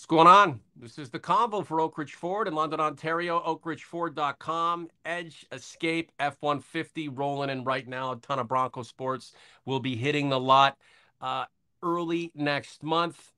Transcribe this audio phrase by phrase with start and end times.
[0.00, 0.60] What's going on?
[0.76, 3.38] This is the convo for Oak Ridge Ford in London, Ontario.
[3.40, 4.88] OakRidgeFord.com.
[5.04, 8.12] Edge, Escape, F-150 rolling in right now.
[8.12, 9.34] A ton of Bronco sports
[9.66, 10.78] will be hitting the lot
[11.20, 11.44] uh,
[11.82, 13.32] early next month.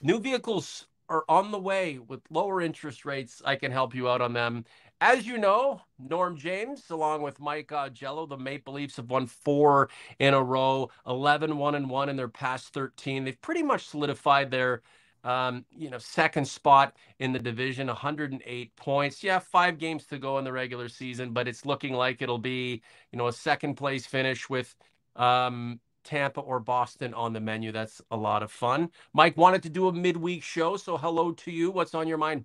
[0.00, 3.42] New vehicles are on the way with lower interest rates.
[3.44, 4.64] I can help you out on them.
[5.02, 9.26] As you know, Norm James, along with Mike uh, Jello, the Maple Leafs have won
[9.26, 9.90] four
[10.20, 13.24] in a row, 11 1 and 1 in their past 13.
[13.24, 14.80] They've pretty much solidified their
[15.26, 19.24] um, you know, second spot in the division, 108 points.
[19.24, 22.80] Yeah, five games to go in the regular season, but it's looking like it'll be,
[23.10, 24.72] you know, a second place finish with
[25.16, 27.72] um, Tampa or Boston on the menu.
[27.72, 28.90] That's a lot of fun.
[29.12, 31.72] Mike wanted to do a midweek show, so hello to you.
[31.72, 32.44] What's on your mind?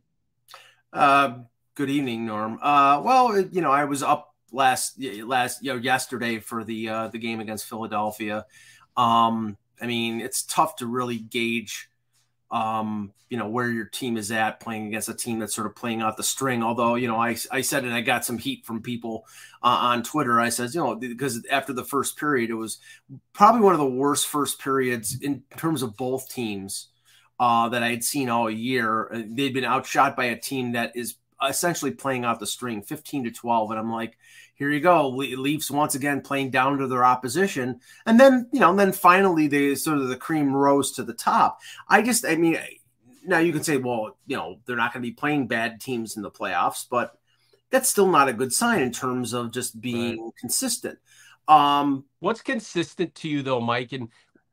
[0.91, 1.35] Uh,
[1.75, 2.57] good evening, Norm.
[2.63, 7.07] Uh, well, you know, I was up last last you know yesterday for the uh,
[7.09, 8.47] the game against Philadelphia.
[8.97, 11.90] Um, I mean, it's tough to really gauge
[12.51, 15.75] um, you know, where your team is at playing against a team that's sort of
[15.75, 16.61] playing out the string.
[16.61, 19.25] Although, you know, I, I said, and I got some heat from people
[19.63, 20.39] uh, on Twitter.
[20.39, 22.79] I said, you know, because after the first period, it was
[23.31, 26.89] probably one of the worst first periods in terms of both teams
[27.39, 29.09] uh, that I had seen all year.
[29.13, 31.15] Uh, they'd been outshot by a team that is
[31.47, 33.71] essentially playing out the string 15 to 12.
[33.71, 34.17] And I'm like,
[34.55, 35.09] here you go.
[35.09, 37.79] Leafs once again playing down to their opposition.
[38.05, 41.13] And then, you know, and then finally they sort of the cream rose to the
[41.13, 41.59] top.
[41.87, 42.57] I just, I mean,
[43.25, 46.15] now you can say, well, you know, they're not going to be playing bad teams
[46.15, 47.17] in the playoffs, but
[47.69, 50.33] that's still not a good sign in terms of just being right.
[50.39, 50.99] consistent.
[51.47, 53.93] Um, What's consistent to you though, Mike?
[53.93, 54.09] And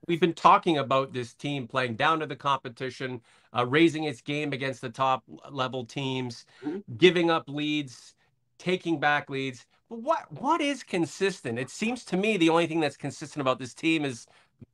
[0.06, 3.20] we've been talking about this team playing down to the competition,
[3.56, 6.78] uh, raising its game against the top level teams, mm-hmm.
[6.96, 8.14] giving up leads,
[8.58, 11.58] taking back leads what what is consistent?
[11.58, 14.26] It seems to me the only thing that's consistent about this team is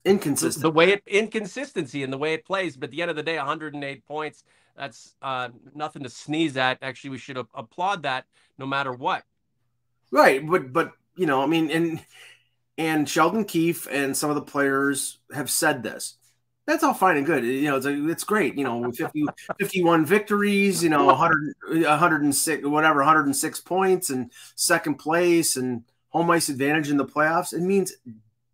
[0.04, 0.62] inconsistent.
[0.62, 2.76] The, way it inconsistency in the way it plays.
[2.76, 4.44] But at the end of the day, 108 points.
[4.76, 6.78] That's uh, nothing to sneeze at.
[6.82, 8.24] Actually, we should applaud that
[8.58, 9.22] no matter what.
[10.10, 12.04] Right, but but you know, I mean, and
[12.76, 16.16] and Sheldon Keefe and some of the players have said this
[16.66, 17.44] that's all fine and good.
[17.44, 18.56] You know, it's, it's great.
[18.56, 19.26] You know, 50,
[19.60, 26.48] 51 victories, you know, 100, 106, whatever, 106 points and second place and home ice
[26.48, 27.52] advantage in the playoffs.
[27.52, 27.92] It means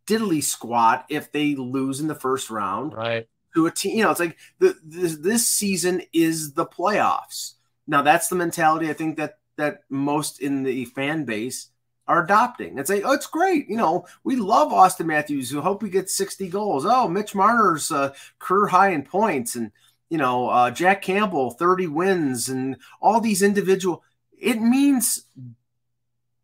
[0.06, 2.94] diddly squat if they lose in the first round.
[2.94, 3.28] Right.
[3.54, 7.54] To a team, you know, it's like the, this, this season is the playoffs.
[7.86, 11.69] Now, that's the mentality I think that that most in the fan base
[12.10, 13.68] are adopting and say, "Oh, it's great.
[13.68, 15.54] You know, we love Austin Matthews.
[15.54, 16.84] We hope we get 60 goals.
[16.84, 19.70] Oh, Mitch Marner's uh, career high in points, and
[20.08, 24.02] you know, uh, Jack Campbell 30 wins, and all these individual.
[24.36, 25.24] It means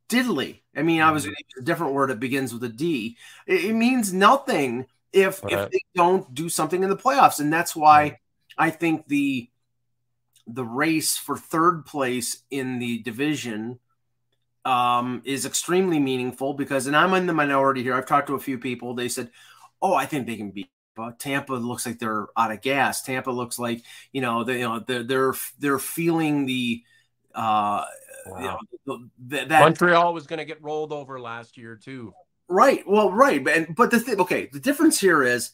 [0.08, 0.60] diddly.
[0.76, 1.60] I mean, I was mm-hmm.
[1.60, 2.10] a different word.
[2.10, 3.16] It begins with a D.
[3.46, 5.52] It, it means nothing if right.
[5.52, 8.20] if they don't do something in the playoffs, and that's why
[8.56, 9.50] I think the
[10.46, 13.80] the race for third place in the division
[14.66, 17.94] um, is extremely meaningful because, and I'm in the minority here.
[17.94, 18.94] I've talked to a few people.
[18.94, 19.30] They said,
[19.80, 21.16] "Oh, I think they can beat." Tampa.
[21.18, 23.02] Tampa looks like they're out of gas.
[23.02, 23.82] Tampa looks like
[24.12, 26.82] you know they you know they're they're, they're feeling the
[27.34, 27.84] uh,
[28.26, 28.58] wow.
[28.66, 32.14] you know, that Montreal was going to get rolled over last year too.
[32.48, 32.82] Right.
[32.86, 33.42] Well, right.
[33.42, 35.52] But but the thing, okay, the difference here is,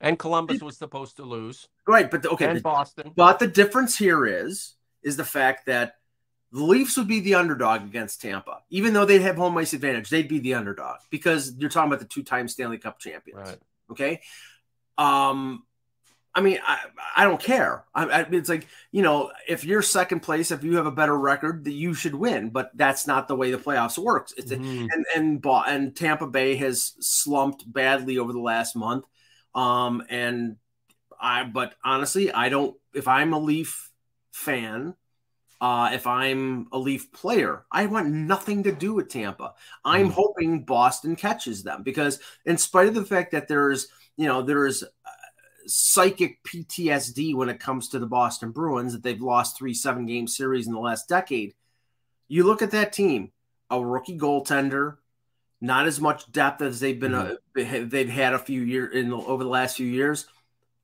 [0.00, 1.68] and Columbus was supposed to lose.
[1.86, 2.10] Right.
[2.10, 3.12] But the, okay, and Boston.
[3.14, 5.96] But the difference here is is the fact that
[6.52, 10.08] the Leafs would be the underdog against Tampa, even though they'd have home ice advantage.
[10.08, 13.48] They'd be the underdog because you're talking about the two-time Stanley Cup champions.
[13.48, 13.58] Right.
[13.90, 14.20] Okay.
[14.96, 15.62] Um,
[16.34, 16.78] I mean, I,
[17.16, 17.84] I don't care.
[17.94, 21.16] I, I, it's like you know, if you're second place, if you have a better
[21.16, 22.50] record, that you should win.
[22.50, 24.32] But that's not the way the playoffs works.
[24.36, 24.86] It's mm-hmm.
[24.90, 29.04] and and and Tampa Bay has slumped badly over the last month.
[29.54, 30.56] Um, and
[31.20, 32.76] I, but honestly, I don't.
[32.94, 33.90] If I'm a Leaf
[34.30, 34.94] fan,
[35.60, 39.54] uh, if I'm a Leaf player, I want nothing to do with Tampa.
[39.84, 40.12] I'm mm.
[40.12, 44.84] hoping Boston catches them because, in spite of the fact that there's, you know, there's
[44.84, 44.86] uh,
[45.66, 50.28] psychic PTSD when it comes to the Boston Bruins that they've lost three seven game
[50.28, 51.54] series in the last decade.
[52.28, 53.32] You look at that team,
[53.68, 54.98] a rookie goaltender,
[55.60, 57.84] not as much depth as they've been mm-hmm.
[57.84, 60.26] uh, they've had a few years in the, over the last few years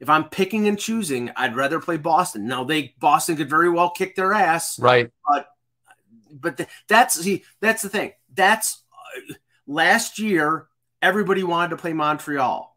[0.05, 2.47] if I'm picking and choosing, I'd rather play Boston.
[2.47, 5.11] Now they Boston could very well kick their ass, right?
[5.27, 5.49] But
[6.31, 8.13] but that's see that's the thing.
[8.35, 9.35] That's uh,
[9.67, 10.69] last year
[11.01, 12.77] everybody wanted to play Montreal.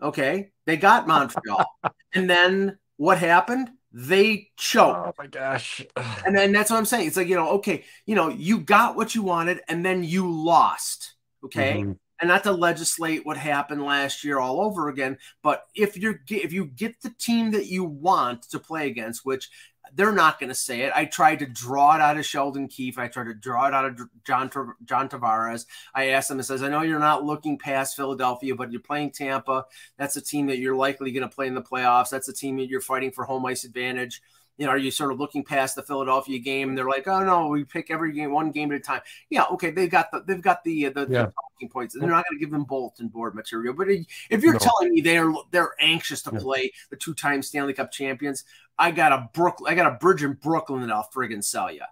[0.00, 1.66] Okay, they got Montreal,
[2.14, 3.70] and then what happened?
[3.92, 5.08] They choked.
[5.08, 5.84] Oh my gosh!
[6.24, 7.08] and then that's what I'm saying.
[7.08, 10.32] It's like you know, okay, you know, you got what you wanted, and then you
[10.32, 11.12] lost.
[11.44, 11.80] Okay.
[11.82, 15.18] Mm-hmm and not to legislate what happened last year all over again.
[15.42, 19.50] But if you're if you get the team that you want to play against, which
[19.94, 20.92] they're not going to say it.
[20.94, 22.98] I tried to draw it out of Sheldon Keefe.
[22.98, 24.50] I tried to draw it out of John
[24.84, 25.66] John Tavares.
[25.94, 26.40] I asked him.
[26.40, 29.64] It says, "I know you're not looking past Philadelphia, but you're playing Tampa.
[29.96, 32.10] That's a team that you're likely going to play in the playoffs.
[32.10, 34.22] That's a team that you're fighting for home ice advantage."
[34.58, 36.74] You know, are you sort of looking past the Philadelphia game?
[36.74, 39.00] They're like, oh no, we pick every game one game at a time.
[39.30, 41.06] Yeah, okay, they've got the they've got the uh, the, yeah.
[41.06, 41.96] the talking points.
[41.98, 43.72] They're not going to give them bulletin board material.
[43.72, 44.58] But if you're no.
[44.58, 46.40] telling me they're they're anxious to yeah.
[46.40, 48.44] play the two time Stanley Cup champions,
[48.78, 51.82] I got a Brooklyn, I got a bridge in Brooklyn that I'll friggin' sell you.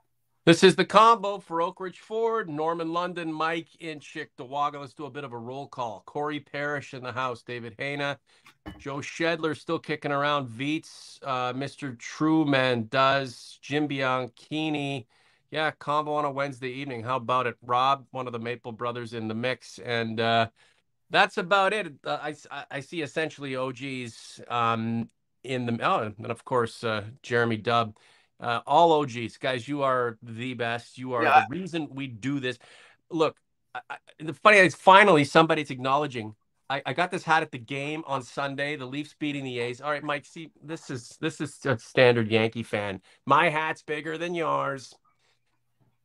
[0.46, 4.78] This is the combo for Oak Ridge Ford, Norman London, Mike in Cheektowaga.
[4.78, 6.04] Let's do a bit of a roll call.
[6.06, 8.16] Corey Parrish in the house, David Hayna,
[8.78, 11.98] Joe Shedler still kicking around, Veets, uh, Mr.
[11.98, 15.06] Truman does, Jim Bianchini.
[15.50, 17.02] Yeah, combo on a Wednesday evening.
[17.02, 17.56] How about it?
[17.60, 19.80] Rob, one of the Maple brothers in the mix.
[19.80, 20.46] And uh,
[21.10, 21.92] that's about it.
[22.04, 25.10] Uh, I, I see essentially OGs um,
[25.42, 27.96] in the, oh, and of course, uh, Jeremy Dubb.
[28.38, 30.98] Uh, all OGs, guys, you are the best.
[30.98, 31.44] You are yeah.
[31.48, 32.58] the reason we do this.
[33.10, 33.36] Look,
[33.74, 36.34] I, I, the funny is, finally somebody's acknowledging.
[36.68, 38.76] I, I got this hat at the game on Sunday.
[38.76, 39.80] The Leafs beating the A's.
[39.80, 40.26] All right, Mike.
[40.26, 43.00] See, this is this is a standard Yankee fan.
[43.24, 44.92] My hat's bigger than yours.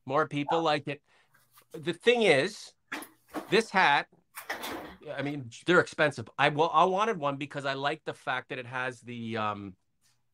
[0.06, 1.02] More people like it.
[1.74, 2.74] The thing is,
[3.50, 4.08] this hat.
[5.18, 6.30] I mean, they're expensive.
[6.38, 9.74] I well, I wanted one because I like the fact that it has the um,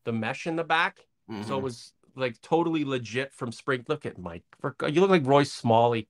[0.03, 1.43] the mesh in the back Mm-hmm.
[1.43, 3.85] So it was like totally legit from spring.
[3.87, 4.43] Look at Mike.
[4.59, 6.07] For, you look like Roy Smalley.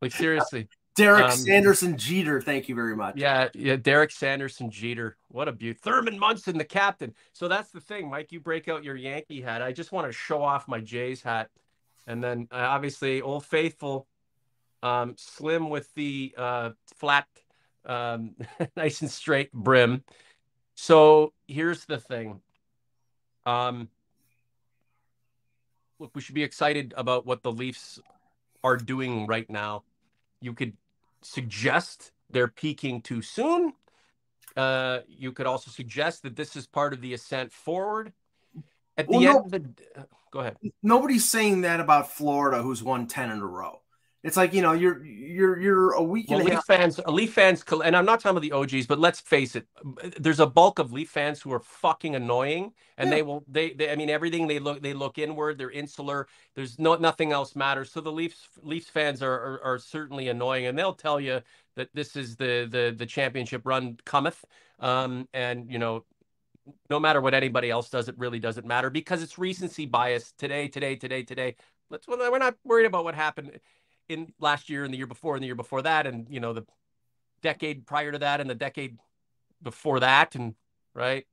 [0.00, 0.68] Like seriously.
[0.98, 3.16] Derek um, Sanderson Jeter, thank you very much.
[3.16, 5.16] Yeah, yeah, Derek Sanderson Jeter.
[5.28, 5.78] What a beauty.
[5.80, 7.14] Thurman Munson, the captain.
[7.32, 8.32] So that's the thing, Mike.
[8.32, 9.62] You break out your Yankee hat.
[9.62, 11.50] I just want to show off my Jays hat.
[12.08, 14.08] And then uh, obviously Old Faithful,
[14.82, 17.28] um, slim with the uh, flat,
[17.86, 18.34] um,
[18.76, 20.02] nice and straight brim.
[20.74, 22.40] So here's the thing.
[23.48, 23.88] Um,
[25.98, 27.98] look, we should be excited about what the Leafs
[28.62, 29.84] are doing right now.
[30.42, 30.74] You could
[31.22, 33.72] suggest they're peaking too soon.
[34.54, 38.12] Uh, you could also suggest that this is part of the ascent forward.
[38.98, 39.64] At the well, end no, of the,
[39.96, 40.56] uh, go ahead.
[40.82, 43.80] Nobody's saying that about Florida, who's won ten in a row.
[44.24, 47.96] It's like you know you're you're you're a week well, Leaf fans, Leaf fans, and
[47.96, 49.68] I'm not talking about the OGs, but let's face it,
[50.18, 53.16] there's a bulk of Leaf fans who are fucking annoying, and yeah.
[53.16, 56.26] they will they, they I mean everything they look they look inward, they're insular.
[56.56, 57.92] There's no nothing else matters.
[57.92, 61.40] So the Leafs Leafs fans are, are, are certainly annoying, and they'll tell you
[61.76, 64.44] that this is the the the championship run cometh,
[64.80, 66.04] um, and you know
[66.90, 70.32] no matter what anybody else does, it really doesn't matter because it's recency bias.
[70.36, 71.54] Today, today, today, today.
[71.88, 72.08] Let's.
[72.08, 73.60] We're not worried about what happened
[74.08, 76.52] in last year and the year before and the year before that and you know
[76.52, 76.64] the
[77.42, 78.98] decade prior to that and the decade
[79.62, 80.54] before that and
[80.94, 81.26] right?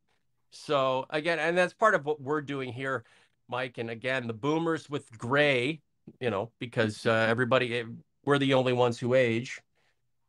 [0.52, 3.04] So again and that's part of what we're doing here
[3.50, 3.78] mike.
[3.78, 5.82] And again the boomers with gray
[6.20, 7.84] you know because uh, everybody eh,
[8.26, 9.62] we're the only ones who age.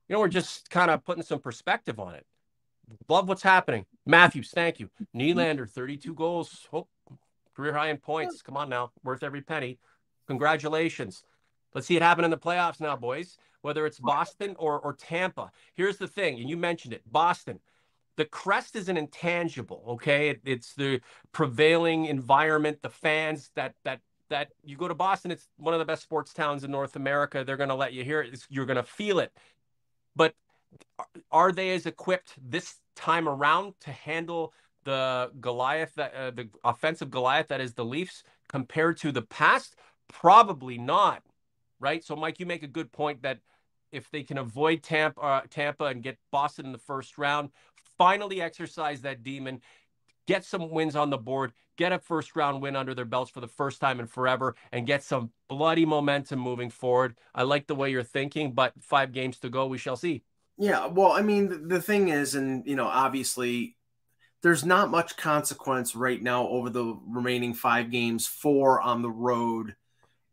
[0.09, 2.27] You know we're just kind of putting some perspective on it.
[3.09, 3.85] Love what's happening.
[4.05, 4.89] Matthews thank you.
[5.15, 6.69] Nylander 32 goals.
[6.73, 6.87] Oh,
[7.57, 8.43] career high in points.
[8.43, 8.93] Come on now.
[9.03, 9.79] Worth every penny.
[10.29, 11.25] Congratulations
[11.77, 13.37] Let's see it happen in the playoffs now, boys.
[13.61, 15.51] Whether it's Boston or or Tampa.
[15.75, 17.61] Here's the thing, and you mentioned it, Boston.
[18.17, 20.31] The crest is an intangible, okay?
[20.31, 21.03] It, it's the
[21.33, 25.31] prevailing environment, the fans that that that you go to Boston.
[25.31, 27.45] It's one of the best sports towns in North America.
[27.45, 28.33] They're going to let you hear it.
[28.33, 29.33] It's, you're going to feel it.
[30.15, 30.35] But
[31.31, 37.11] are they as equipped this time around to handle the Goliath, that uh, the offensive
[37.11, 39.77] Goliath that is the Leafs compared to the past?
[40.09, 41.23] Probably not
[41.81, 42.05] right?
[42.05, 43.41] So, Mike, you make a good point that
[43.93, 47.51] if they can avoid Tampa, uh, Tampa and get Boston in the first round,
[47.99, 49.61] finally exercise that demon,
[50.27, 53.41] get some wins on the board, get a first round win under their belts for
[53.41, 57.17] the first time in forever, and get some bloody momentum moving forward.
[57.35, 60.23] I like the way you're thinking, but five games to go, we shall see.
[60.59, 63.77] Yeah, well, I mean, the thing is, and you know, obviously,
[64.43, 69.77] there's not much consequence right now over the remaining five games, four on the road,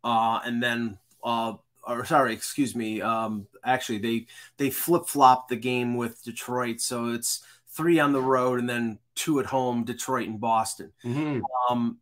[0.04, 1.53] uh, and then uh,
[1.86, 3.01] or sorry, excuse me.
[3.01, 4.27] Um, actually, they
[4.58, 9.00] they flip flop the game with Detroit, so it's three on the road and then
[9.15, 10.92] two at home, Detroit and Boston.
[11.03, 11.42] Mm-hmm.
[11.70, 11.98] Um,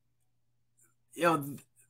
[1.13, 1.43] you know,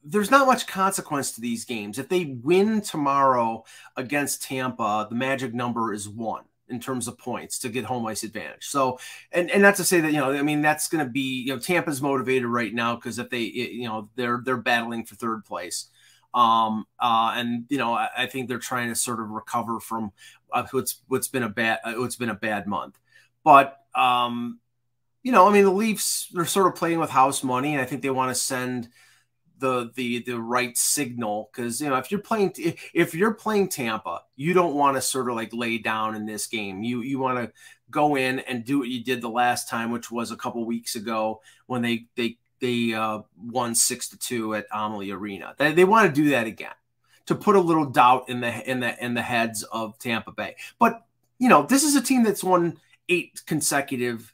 [0.04, 2.00] there's not much consequence to these games.
[2.00, 7.60] If they win tomorrow against Tampa, the magic number is one in terms of points
[7.60, 8.68] to get home ice advantage.
[8.68, 9.00] So,
[9.32, 11.54] and and not to say that you know, I mean, that's going to be you
[11.54, 15.46] know, Tampa's motivated right now because if they you know they're they're battling for third
[15.46, 15.88] place.
[16.34, 20.14] Um, uh, and you know, I, I, think they're trying to sort of recover from
[20.54, 22.98] uh, what's what's been a bad uh, what's been a bad month.
[23.44, 24.60] But um,
[25.24, 27.86] you know, I mean, the Leafs they're sort of playing with house money, and I
[27.86, 28.88] think they want to send
[29.62, 32.54] the the the right signal because you know if you're playing
[32.94, 36.48] if you're playing Tampa, you don't want to sort of like lay down in this
[36.48, 36.84] game.
[36.84, 37.54] You you want to
[37.90, 40.96] go in and do what you did the last time, which was a couple weeks
[40.96, 45.56] ago when they they they uh, won six to two at Amalie Arena.
[45.58, 46.72] They, they want to do that again
[47.26, 50.56] to put a little doubt in the in the in the heads of Tampa Bay.
[50.80, 51.06] But
[51.40, 52.78] you know, this is a team that's won
[53.10, 54.34] eight consecutive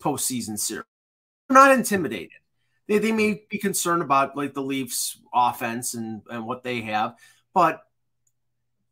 [0.00, 0.84] postseason series.
[1.48, 2.38] They're not intimidated.
[2.88, 7.14] They, they may be concerned about like the Leafs offense and, and what they have,
[7.54, 7.82] but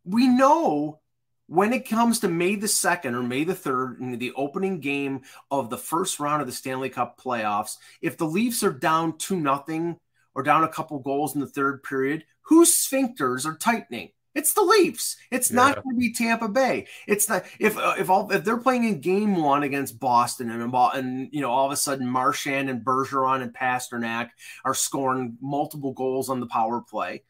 [0.05, 1.01] we know
[1.49, 5.23] when it comes to May the 2nd or May the 3rd in the opening game
[5.51, 9.35] of the first round of the Stanley Cup playoffs, if the Leafs are down 2
[9.35, 9.99] nothing
[10.35, 14.11] or down a couple goals in the third period, whose sphincters are tightening?
[14.35, 15.17] It's the Leafs.
[15.31, 15.57] It's yeah.
[15.57, 16.87] not going to be Tampa Bay.
[17.09, 20.73] It's not if uh, if all if they're playing in Game One against Boston and
[20.73, 24.29] and you know all of a sudden Marchand and Bergeron and Pastrnak
[24.65, 27.23] are scoring multiple goals on the power play.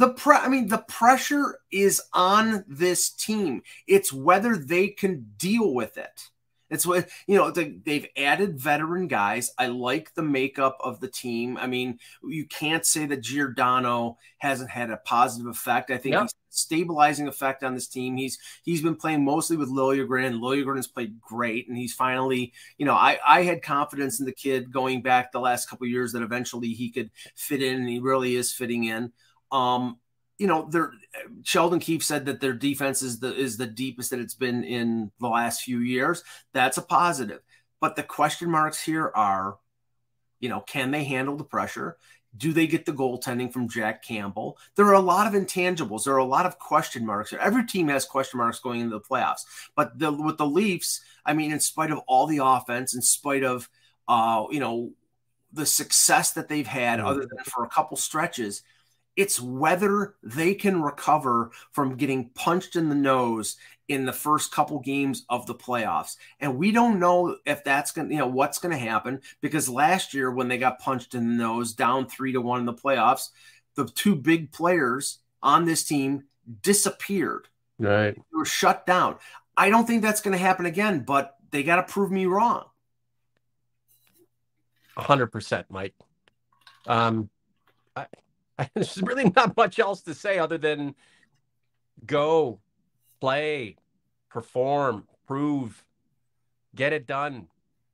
[0.00, 3.60] The pre- I mean, the pressure is on this team.
[3.86, 6.30] It's whether they can deal with it.
[6.70, 7.50] It's what you know.
[7.50, 9.50] They've added veteran guys.
[9.58, 11.58] I like the makeup of the team.
[11.58, 15.90] I mean, you can't say that Giordano hasn't had a positive effect.
[15.90, 16.22] I think yep.
[16.22, 18.16] he's stabilizing effect on this team.
[18.16, 21.68] He's he's been playing mostly with Liljegren, and Liljegren has played great.
[21.68, 25.40] And he's finally, you know, I I had confidence in the kid going back the
[25.40, 29.12] last couple years that eventually he could fit in, and he really is fitting in.
[29.52, 29.98] Um,
[30.38, 30.92] you know, their
[31.42, 35.10] Sheldon Keefe said that their defense is the is the deepest that it's been in
[35.20, 36.24] the last few years.
[36.54, 37.40] That's a positive.
[37.80, 39.58] But the question marks here are,
[40.38, 41.98] you know, can they handle the pressure?
[42.36, 44.56] Do they get the goaltending from Jack Campbell?
[44.76, 46.04] There are a lot of intangibles.
[46.04, 47.34] There are a lot of question marks.
[47.38, 49.44] Every team has question marks going into the playoffs.
[49.74, 53.42] But the, with the Leafs, I mean, in spite of all the offense, in spite
[53.42, 53.68] of
[54.06, 54.92] uh, you know
[55.52, 57.08] the success that they've had, mm-hmm.
[57.08, 58.62] other than for a couple stretches,
[59.20, 64.78] it's whether they can recover from getting punched in the nose in the first couple
[64.78, 66.16] games of the playoffs.
[66.38, 69.68] And we don't know if that's going to, you know, what's going to happen because
[69.68, 72.72] last year when they got punched in the nose down three to one in the
[72.72, 73.28] playoffs,
[73.74, 76.24] the two big players on this team
[76.62, 77.46] disappeared.
[77.78, 78.14] Right.
[78.14, 79.16] They were shut down.
[79.54, 82.64] I don't think that's going to happen again, but they got to prove me wrong.
[84.96, 85.94] 100%, Mike.
[86.86, 87.28] Um,
[87.94, 88.06] I,
[88.74, 90.94] there's really not much else to say other than
[92.06, 92.60] go,
[93.20, 93.76] play,
[94.28, 95.84] perform, prove,
[96.74, 97.48] get it done.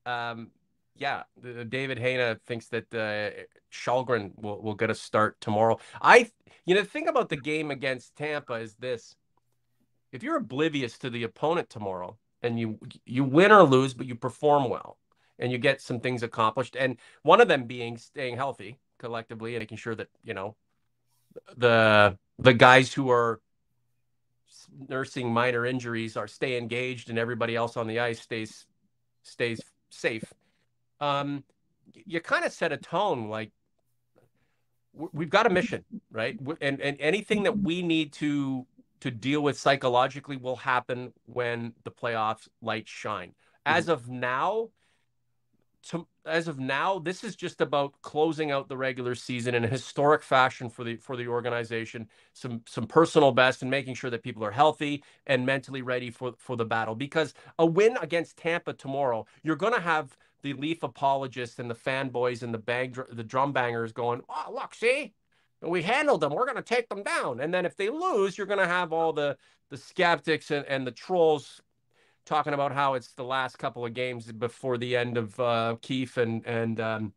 [0.05, 0.51] Um,
[0.97, 1.25] yeah,
[1.69, 3.43] David Hayna thinks that uh,
[3.73, 5.79] Källgren will, will get a start tomorrow.
[6.01, 6.31] I,
[6.65, 9.15] you know, the thing about the game against Tampa is this:
[10.13, 14.15] if you're oblivious to the opponent tomorrow and you you win or lose, but you
[14.15, 14.99] perform well
[15.39, 19.61] and you get some things accomplished, and one of them being staying healthy, collectively and
[19.61, 20.57] making sure that you know
[21.57, 23.41] the the guys who are
[24.89, 28.67] nursing minor injuries are stay engaged and everybody else on the ice stays
[29.23, 29.61] stays
[29.91, 30.25] safe.
[31.01, 31.45] Um
[32.05, 33.53] you kind of set a tone like
[34.93, 36.39] we've got a mission right?
[36.61, 38.67] And and anything that we need to
[39.01, 43.35] to deal with psychologically will happen when the playoffs lights shine.
[43.65, 43.93] As mm-hmm.
[43.93, 44.71] of now
[45.89, 49.69] to, as of now, this is just about closing out the regular season in a
[49.69, 52.09] historic fashion for the for the organization.
[52.33, 56.35] Some some personal best and making sure that people are healthy and mentally ready for
[56.39, 56.95] for the battle.
[56.95, 61.75] Because a win against Tampa tomorrow, you're going to have the Leaf apologists and the
[61.75, 65.15] fanboys and the bang the drum bangers going, "Oh, look, see,
[65.63, 66.33] we handled them.
[66.33, 68.93] We're going to take them down." And then if they lose, you're going to have
[68.93, 69.37] all the
[69.71, 71.61] the skeptics and, and the trolls
[72.27, 76.17] talking about how it's the last couple of games before the end of uh, Keefe
[76.19, 77.13] and and um,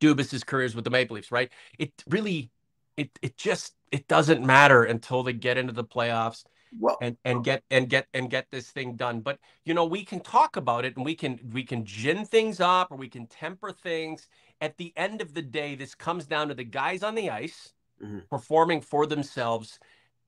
[0.00, 1.50] Dubas's careers with the Maple Leafs, right?
[1.78, 2.50] It really,
[2.96, 6.44] it it just it doesn't matter until they get into the playoffs.
[6.78, 9.20] Well, and and get and get and get this thing done.
[9.20, 12.60] But you know, we can talk about it and we can we can gin things
[12.60, 14.26] up or we can temper things.
[14.60, 17.74] At the end of the day, this comes down to the guys on the ice
[18.02, 18.20] mm-hmm.
[18.30, 19.78] performing for themselves,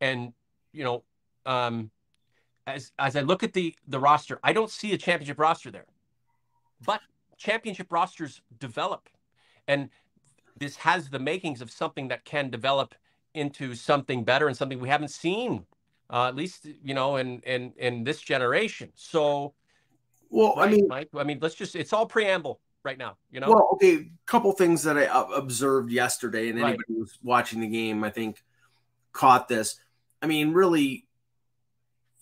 [0.00, 0.34] and
[0.72, 1.04] you know,
[1.46, 1.90] um,
[2.66, 5.86] as as I look at the the roster, I don't see a championship roster there.
[6.84, 7.00] But
[7.36, 9.08] championship rosters develop,
[9.68, 9.90] and
[10.56, 12.94] this has the makings of something that can develop
[13.34, 15.66] into something better and something we haven't seen,
[16.10, 18.90] uh, at least you know, in in in this generation.
[18.94, 19.54] So,
[20.30, 22.60] well, right, I mean, Mike, I mean, let's just it's all preamble.
[22.84, 23.16] right now.
[23.30, 23.48] You know.
[23.48, 26.98] Well, okay, a couple things that I observed yesterday, and anybody right.
[26.98, 28.42] who's watching the game, I think,
[29.12, 29.80] caught this.
[30.22, 31.03] I mean, really,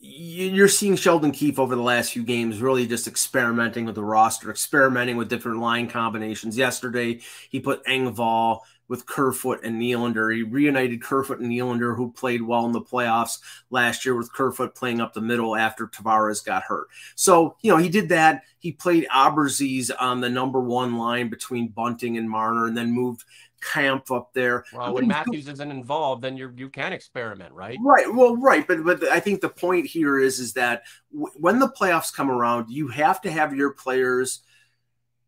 [0.05, 4.51] you're seeing Sheldon Keefe over the last few games really just experimenting with the roster,
[4.51, 6.59] experimenting with different line combinations.
[6.59, 10.35] Yesterday, he put Engvall with Kerfoot and Nylander.
[10.35, 13.39] He reunited Kerfoot and Nylander, who played well in the playoffs
[13.71, 16.89] last year, with Kerfoot playing up the middle after Tavares got hurt.
[17.15, 18.43] So, you know, he did that.
[18.59, 23.25] He played Abruzzese on the number one line between Bunting and Marner, and then moved
[23.63, 24.65] Kampf up there.
[24.73, 27.79] Well, when Matthews isn't involved, then you you can experiment, right?
[27.81, 28.13] Right.
[28.13, 28.67] Well, right.
[28.67, 32.31] But but I think the point here is is that w- when the playoffs come
[32.31, 34.41] around, you have to have your players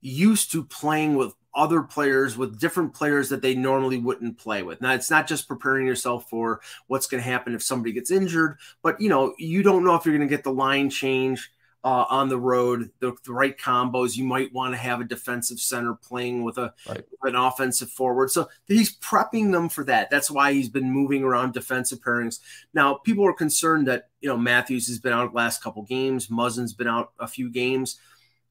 [0.00, 4.80] used to playing with other players with different players that they normally wouldn't play with.
[4.80, 8.58] Now it's not just preparing yourself for what's going to happen if somebody gets injured,
[8.82, 11.50] but you know, you don't know if you're going to get the line change
[11.84, 14.16] uh, on the road, the, the, right combos.
[14.16, 17.04] You might want to have a defensive center playing with a right.
[17.24, 18.30] an offensive forward.
[18.30, 20.08] So he's prepping them for that.
[20.10, 22.40] That's why he's been moving around defensive pairings.
[22.72, 26.28] Now, people are concerned that you know Matthews has been out last couple games.
[26.28, 28.00] Muzzin's been out a few games.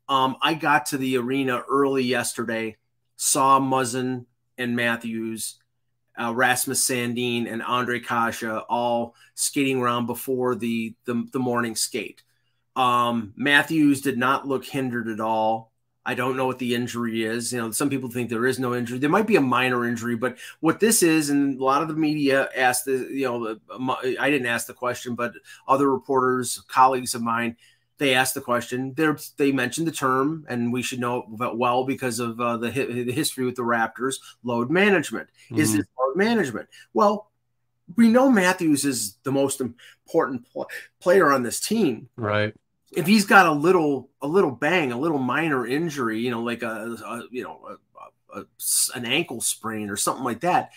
[0.07, 2.77] Um, I got to the arena early yesterday,
[3.15, 4.25] saw Muzzin
[4.59, 5.55] and Matthews.
[6.19, 12.21] Uh, Rasmus Sandin and Ondrej Kase all skating around before the, the, the morning skate.
[12.75, 15.71] Um, Matthews did not look hindered at all.
[16.05, 17.53] I don't know what the injury is.
[17.53, 18.97] You know, some people think there is no injury.
[18.97, 21.93] There might be a minor injury, but what this is, and a lot of the
[21.93, 23.57] media asked the, you know,
[24.19, 25.33] I didn't ask the question, but
[25.67, 27.55] other reporters, colleagues of mine,
[27.99, 28.93] they asked the question.
[28.95, 33.13] They they mentioned the term, and we should know well because of uh, the the
[33.13, 34.15] history with the Raptors.
[34.43, 35.61] Load management mm-hmm.
[35.61, 36.67] is this load management?
[36.93, 37.31] Well,
[37.95, 42.53] we know Matthews is the most important pl- player on this team, right?
[42.95, 46.63] If he's got a little a little bang, a little minor injury, you know, like
[46.63, 47.77] a, a you know
[48.33, 48.45] a, a,
[48.95, 50.71] an ankle sprain or something like that,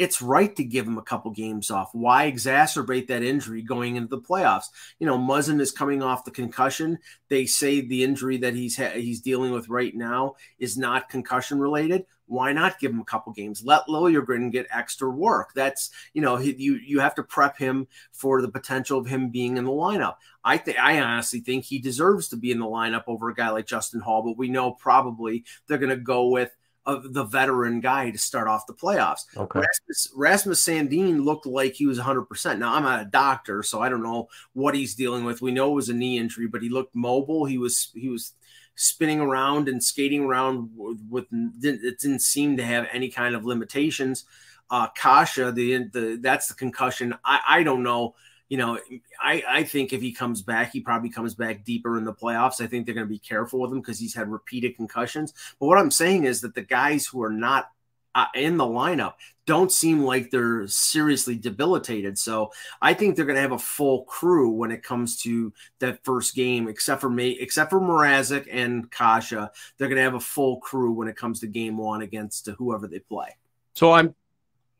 [0.00, 1.90] it's right to give him a couple games off.
[1.92, 4.64] Why exacerbate that injury going into the playoffs?
[4.98, 6.98] You know, Muzzin is coming off the concussion.
[7.28, 11.60] They say the injury that he's ha- he's dealing with right now is not concussion
[11.60, 13.64] related why not give him a couple games?
[13.64, 15.50] Let Liljegren get extra work.
[15.52, 19.56] That's you know you you have to prep him for the potential of him being
[19.56, 20.14] in the lineup.
[20.44, 23.50] I think I honestly think he deserves to be in the lineup over a guy
[23.50, 26.56] like Justin Holl, but we know probably they're going to go with
[26.90, 29.24] of the veteran guy to start off the playoffs.
[29.36, 29.60] Okay.
[29.60, 32.58] Rasmus, Rasmus Sandin looked like he was 100%.
[32.58, 35.42] Now, I'm not a doctor, so I don't know what he's dealing with.
[35.42, 37.44] We know it was a knee injury, but he looked mobile.
[37.44, 38.32] He was he was
[38.74, 43.44] spinning around and skating around with, with it didn't seem to have any kind of
[43.44, 44.24] limitations.
[44.70, 47.14] Uh, Kase, the, the that's the concussion.
[47.24, 48.14] I, I don't know.
[48.50, 48.78] You know,
[49.22, 52.60] I, I think if he comes back, he probably comes back deeper in the playoffs.
[52.60, 55.32] I think they're going to be careful with him because he's had repeated concussions.
[55.58, 57.70] But what I'm saying is that the guys who are not
[58.14, 59.14] uh, in the lineup
[59.46, 62.18] don't seem like they're seriously debilitated.
[62.18, 66.04] So I think they're going to have a full crew when it comes to that
[66.04, 69.30] first game, except for me, except for Mrazek and Kase.
[69.30, 72.86] They're going to have a full crew when it comes to game one against whoever
[72.86, 73.36] they play.
[73.74, 74.14] So I'm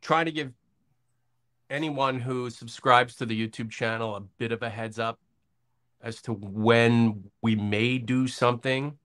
[0.02, 0.52] trying to give
[1.70, 5.18] anyone who subscribes to the YouTube channel a bit of a heads up
[6.02, 8.98] as to when we may do something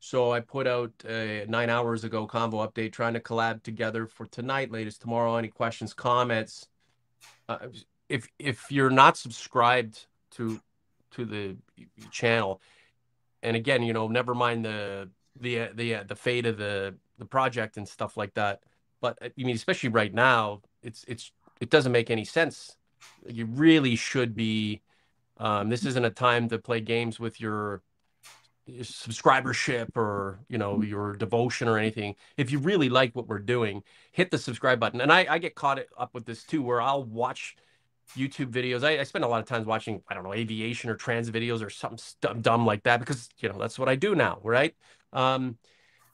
[0.00, 4.24] so I put out a nine hours ago convo update trying to collab together for
[4.26, 5.36] tonight, latest tomorrow.
[5.36, 6.68] Any questions, comments?
[7.48, 7.58] Uh,
[8.08, 10.58] if if you're not subscribed to
[11.12, 11.56] to the
[12.10, 12.62] channel,
[13.42, 17.76] and again, you know, never mind the the the the fate of the the project
[17.76, 18.62] and stuff like that.
[19.02, 21.30] But uh, I mean, especially right now, it's it's
[21.60, 22.76] it doesn't make any sense.
[23.26, 24.82] You really should be.
[25.36, 27.82] Um, this isn't a time to play games with your
[28.68, 30.88] subscribership or you know mm-hmm.
[30.88, 35.00] your devotion or anything if you really like what we're doing hit the subscribe button
[35.00, 37.56] and i, I get caught up with this too where i'll watch
[38.16, 40.94] youtube videos I, I spend a lot of times watching i don't know aviation or
[40.94, 44.14] trans videos or something dumb, dumb like that because you know that's what i do
[44.14, 44.74] now right
[45.12, 45.58] um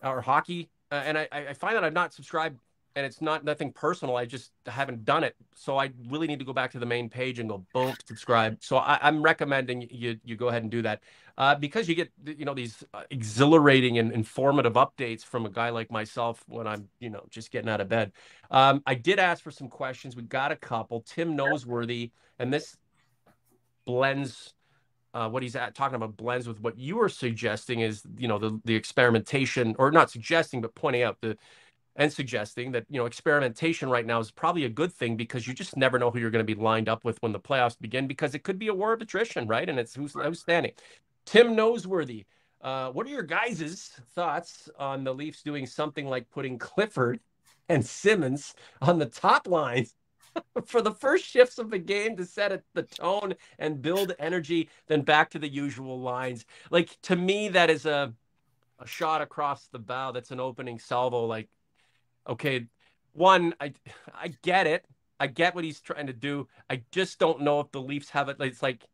[0.02, 2.58] or hockey uh, and I, I find that i've not subscribed
[2.96, 4.16] and it's not nothing personal.
[4.16, 7.10] I just haven't done it, so I really need to go back to the main
[7.10, 8.56] page and go boom, subscribe.
[8.60, 11.02] So I, am recommending you you go ahead and do that
[11.36, 15.68] uh, because you get you know these uh, exhilarating and informative updates from a guy
[15.68, 18.12] like myself when I'm you know just getting out of bed.
[18.50, 20.16] Um, I did ask for some questions.
[20.16, 21.02] We got a couple.
[21.02, 22.78] Tim Noseworthy, and this
[23.84, 24.54] blends
[25.16, 28.38] uh, what he's at, talking about blends with what you were suggesting is you know
[28.38, 31.36] the the experimentation or not suggesting but pointing out the
[31.96, 35.54] and suggesting that you know experimentation right now is probably a good thing because you
[35.54, 38.06] just never know who you're going to be lined up with when the playoffs begin
[38.08, 39.68] because it could be a war of attrition, right?
[39.68, 40.72] And it's who's who's standing.
[41.26, 42.26] Tim Noseworthy,
[42.62, 47.20] Uh, what are your guys' thoughts on the Leafs doing something like putting Clifford
[47.68, 49.86] and Simmonds on the top line
[50.66, 55.02] for the first shifts of the game to set the tone and build energy, then
[55.02, 56.44] back to the usual lines?
[56.70, 58.14] Like to me, that is a
[58.80, 60.12] a shot across the bow.
[60.12, 61.26] That's an opening salvo.
[61.26, 61.48] Like,
[62.28, 62.66] okay,
[63.12, 63.72] one, I
[64.14, 64.84] I get it.
[65.18, 66.48] I get what he's trying to do.
[66.68, 68.36] I just don't know if the Leafs have it.
[68.40, 68.84] It's like,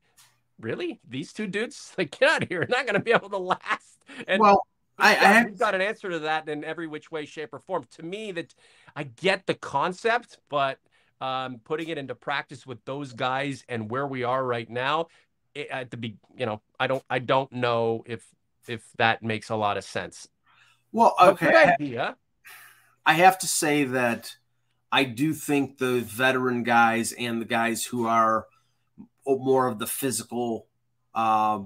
[0.61, 2.61] really, these two dudes, like, get out of here.
[2.61, 4.05] They're not going to be able to last.
[4.29, 4.67] And well,
[4.99, 7.59] I, got, I have got an answer to that in every which way, shape, or
[7.59, 7.85] form.
[7.97, 8.55] To me, that
[8.95, 10.79] I get the concept, but
[11.21, 15.09] um, putting it into practice with those guys and where we are right now,
[15.55, 18.25] it, at the be, you know, I don't, I don't know if
[18.69, 20.29] if that makes a lot of sense.
[20.93, 21.47] Well, okay.
[21.47, 22.17] Good idea.
[23.05, 24.37] I have to say that
[24.91, 28.47] I do think the veteran guys and the guys who are
[29.27, 30.67] more of the physical
[31.15, 31.61] uh,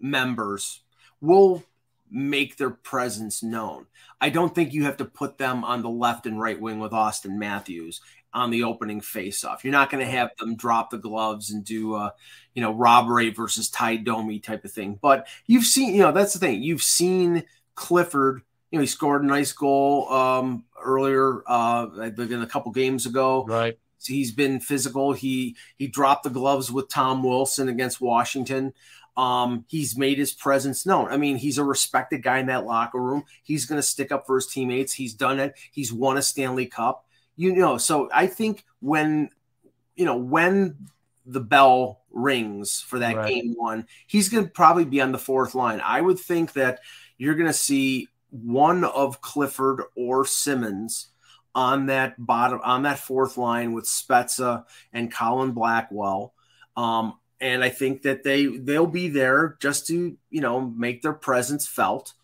[0.00, 0.80] members
[1.20, 1.62] will
[2.10, 3.86] make their presence known.
[4.20, 6.92] I don't think you have to put them on the left and right wing with
[6.92, 8.00] Austin Matthews
[8.32, 9.64] on the opening faceoff.
[9.64, 12.12] You're not going to have them drop the gloves and do a,
[12.54, 14.98] you know, Rob Ray versus Ty Domi type of thing.
[15.00, 16.62] But you've seen, you know, that's the thing.
[16.62, 18.42] You've seen Clifford.
[18.70, 23.44] You know, he scored a nice goal um, earlier, uh, in a couple games ago.
[23.46, 23.78] Right.
[24.00, 25.12] He's been physical.
[25.12, 28.72] He he dropped the gloves with Tom Wilson against Washington.
[29.16, 31.08] Um, he's made his presence known.
[31.10, 33.24] I mean, he's a respected guy in that locker room.
[33.42, 34.92] He's going to stick up for his teammates.
[34.92, 35.54] He's done it.
[35.72, 37.04] He's won a Stanley Cup.
[37.34, 39.30] You know, so I think when
[39.96, 40.88] you know when
[41.26, 43.28] the bell rings for that right.
[43.28, 45.80] game one, he's going to probably be on the fourth line.
[45.84, 46.80] I would think that
[47.16, 51.08] you're going to see one of Clifford or Simmonds
[51.54, 56.34] on that bottom on that fourth line with Spezza and Colin Blackwell.
[56.76, 61.12] Um, and I think that they they'll be there just to you know make their
[61.12, 62.14] presence felt.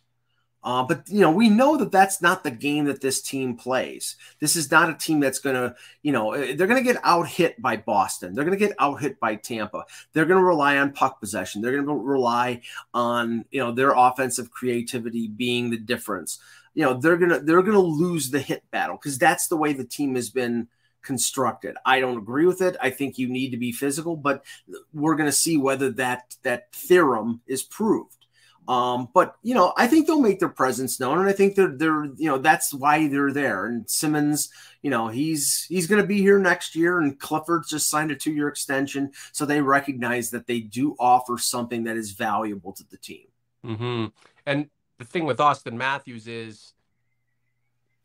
[0.65, 4.17] Uh, but you know we know that that's not the game that this team plays.
[4.41, 7.01] This is not a team that's going to you know eh, they're going to get
[7.05, 8.35] out hit by Boston.
[8.35, 9.85] They're going to get out hit by Tampa.
[10.13, 11.61] They're going to rely on puck possession.
[11.61, 12.63] They're going to rely
[12.95, 16.39] on you know their offensive creativity being the difference.
[16.73, 19.85] You know they're gonna they're gonna lose the hit battle because that's the way the
[19.85, 20.69] team has been
[21.03, 21.77] constructed.
[21.85, 22.77] I don't agree with it.
[22.81, 24.45] I think you need to be physical, but
[24.93, 28.24] we're going to see whether that that theorem is proved.
[28.67, 31.77] Um, but you know, I think they'll make their presence known, and I think they're
[31.77, 33.67] they're you know that's why they're there.
[33.67, 34.51] And Simmonds,
[34.83, 38.17] you know, he's he's going to be here next year, and Clifford's just signed a
[38.17, 42.85] two year extension, so they recognize that they do offer something that is valuable to
[42.91, 43.27] the team.
[43.65, 44.07] Mm-hmm.
[44.47, 46.73] And the thing with Austin Matthews is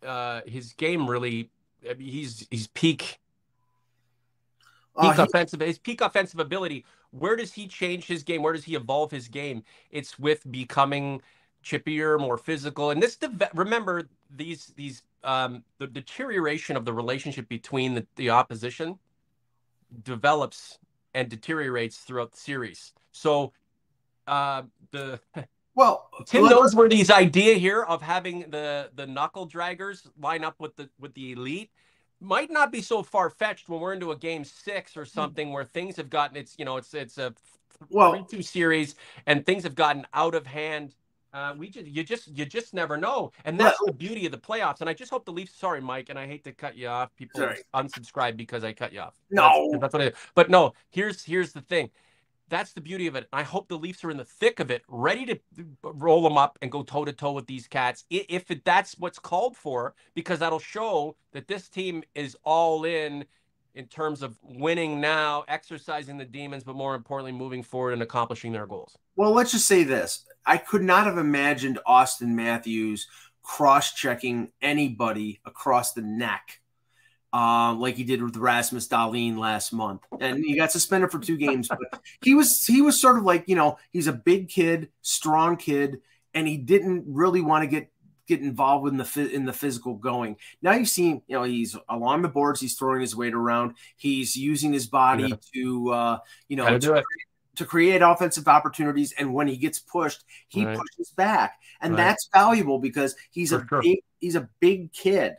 [0.06, 1.50] uh, his game really
[1.88, 3.20] I mean, he's he's peak
[5.02, 6.86] peak uh, offensive his peak offensive ability.
[7.12, 8.42] Where does he change his game?
[8.42, 9.64] Where does he evolve his game?
[9.92, 11.22] It's with becoming
[11.64, 12.92] chippier, more physical.
[12.92, 13.18] And this
[13.54, 19.00] remember these these um the deterioration of the relationship between the, the opposition
[20.04, 20.78] develops
[21.14, 22.94] and deteriorates throughout the series.
[23.12, 23.54] So
[24.28, 25.20] uh the
[25.76, 30.90] Well, Tim Noseworthy's idea here of having the the knuckle draggers line up with the
[31.00, 31.72] with the elite
[32.20, 35.64] might not be so far fetched when we're into a game six or something where
[35.64, 37.34] things have gotten it's you know it's it's a
[37.90, 40.96] well two series and things have gotten out of hand.
[41.32, 44.38] Uh, we just you just you just never know, and that's the beauty of the
[44.38, 44.82] playoffs.
[44.82, 45.54] And I just hope the Leafs.
[45.54, 47.16] Sorry, Mike, and I hate to cut you off.
[47.16, 47.60] People sorry.
[47.76, 49.14] unsubscribe because I cut you off.
[49.30, 50.12] No, that's, that's what I.
[50.34, 51.92] But no, here's here's the thing
[52.50, 53.28] that's the beauty of it.
[53.32, 55.40] I hope the Leafs are in the thick of it, ready to
[55.84, 58.98] uh, roll them up and go toe to toe with these cats if it, that's
[58.98, 63.26] what's called for, because that'll show that this team is all in
[63.76, 68.52] in terms of winning now, exercising the demons, but more importantly, moving forward and accomplishing
[68.52, 68.98] their goals.
[69.16, 73.08] Well, let's just say this I could not have imagined Austin Matthews
[73.44, 76.60] cross checking anybody across the neck
[77.32, 81.38] um, like he did with Rasmus Dahlin last month, and he got suspended for two
[81.38, 81.68] games.
[81.68, 85.58] But he was he was sort of like you know he's a big kid, strong
[85.58, 86.00] kid,
[86.34, 87.92] and he didn't really want to get
[88.28, 90.38] get involved in the in the physical going.
[90.62, 94.36] Now you see, you know, he's along the boards, he's throwing his weight around, he's
[94.36, 95.36] using his body yeah.
[95.54, 97.04] to uh, you know to,
[97.58, 100.78] to, create offensive opportunities, and when he gets pushed, he right.
[100.78, 101.98] pushes back, and right.
[101.98, 103.82] that's valuable because he's for a sure.
[103.84, 105.36] big he's a big kid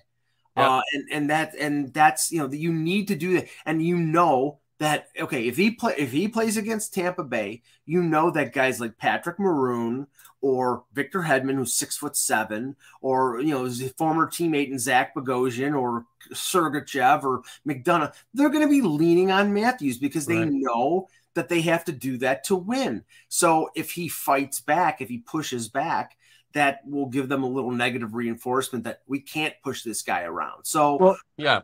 [0.60, 3.96] uh, and and that and that's you know you need to do that, and you
[3.96, 8.52] know that okay if he play if he plays against Tampa Bay, you know that
[8.52, 10.06] guys like Patrick Maroon
[10.40, 15.14] or Victor Hedman, who's six foot seven, or you know his former teammate in Zach
[15.14, 20.50] Bogosian or Sergachev or McDonagh, they're going to be leaning on Matthews because they right.
[20.50, 23.04] know that they have to do that to win.
[23.28, 26.16] So if he fights back, if he pushes back,
[26.52, 30.64] that will give them a little negative reinforcement that we can't push this guy around.
[30.64, 31.60] So well, yeah,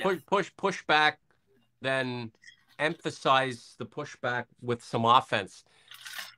[0.00, 1.18] push push push back,
[1.80, 2.32] then
[2.78, 5.64] emphasize the pushback with some offense.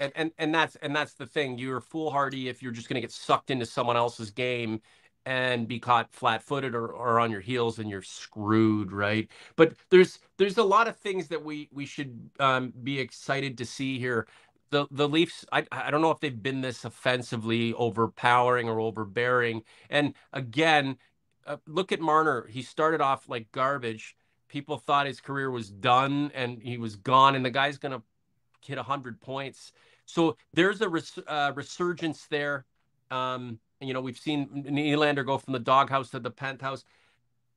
[0.00, 1.58] And, and and that's and that's the thing.
[1.58, 4.80] You're foolhardy if you're just going to get sucked into someone else's game
[5.26, 10.20] and be caught flat-footed or, or on your heels and you're screwed right but there's
[10.38, 14.26] there's a lot of things that we we should um, be excited to see here
[14.70, 19.62] the the Leafs, I I don't know if they've been this offensively overpowering or overbearing.
[19.90, 20.98] And again,
[21.46, 22.46] uh, look at Marner.
[22.46, 24.16] He started off like garbage.
[24.48, 27.34] People thought his career was done and he was gone.
[27.34, 28.02] And the guy's gonna
[28.64, 29.72] hit hundred points.
[30.06, 32.64] So there's a res, uh, resurgence there.
[33.10, 36.84] Um, you know, we've seen Nylander go from the doghouse to the penthouse.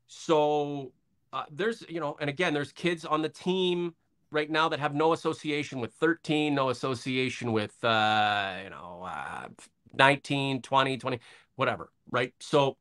[0.08, 0.92] So
[1.34, 3.96] uh, there's, you know, and again, there's kids on the team
[4.32, 9.48] right now that have no association with 13, no association with, uh, you know, uh,
[9.94, 11.20] 19, 20, 20,
[11.56, 11.92] whatever.
[12.10, 12.34] Right.
[12.40, 12.78] So,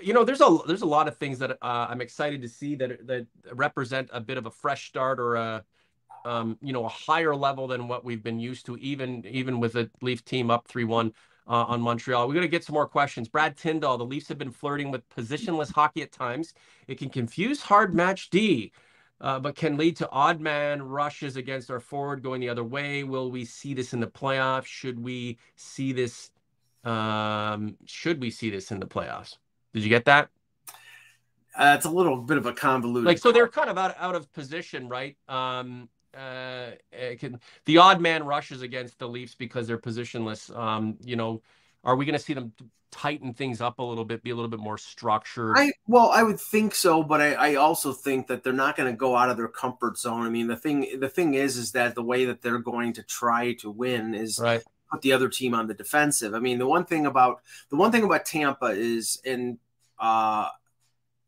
[0.00, 2.74] you know, there's a there's a lot of things that uh, I'm excited to see
[2.76, 5.64] that that represent a bit of a fresh start or a
[6.24, 9.76] um, you know a higher level than what we've been used to, even even with
[9.76, 11.12] a Leaf team up three one
[11.46, 12.26] uh, on Montreal.
[12.26, 13.28] We're going to get some more questions.
[13.28, 16.54] Brad Tyndall, the Leafs have been flirting with positionless hockey at times.
[16.88, 18.72] It can confuse hard match D
[19.20, 23.04] uh, but can lead to odd man rushes against our forward going the other way.
[23.04, 24.66] Will we see this in the playoffs?
[24.66, 26.30] Should we see this?
[26.84, 29.36] Um, should we see this in the playoffs?
[29.74, 30.28] Did you get that?
[31.56, 33.06] Uh, it's a little bit of a convoluted.
[33.06, 35.16] Like so, they're kind of out out of position, right?
[35.28, 36.70] Um, uh,
[37.18, 40.56] can, the odd man rushes against the Leafs because they're positionless.
[40.56, 41.42] Um, you know,
[41.84, 42.52] are we going to see them
[42.90, 45.54] tighten things up a little bit, be a little bit more structured?
[45.56, 48.90] I well, I would think so, but I, I also think that they're not going
[48.90, 50.24] to go out of their comfort zone.
[50.24, 53.02] I mean, the thing the thing is, is that the way that they're going to
[53.02, 54.62] try to win is right.
[54.90, 56.34] put the other team on the defensive.
[56.34, 59.58] I mean, the one thing about the one thing about Tampa is, and
[59.98, 60.48] uh,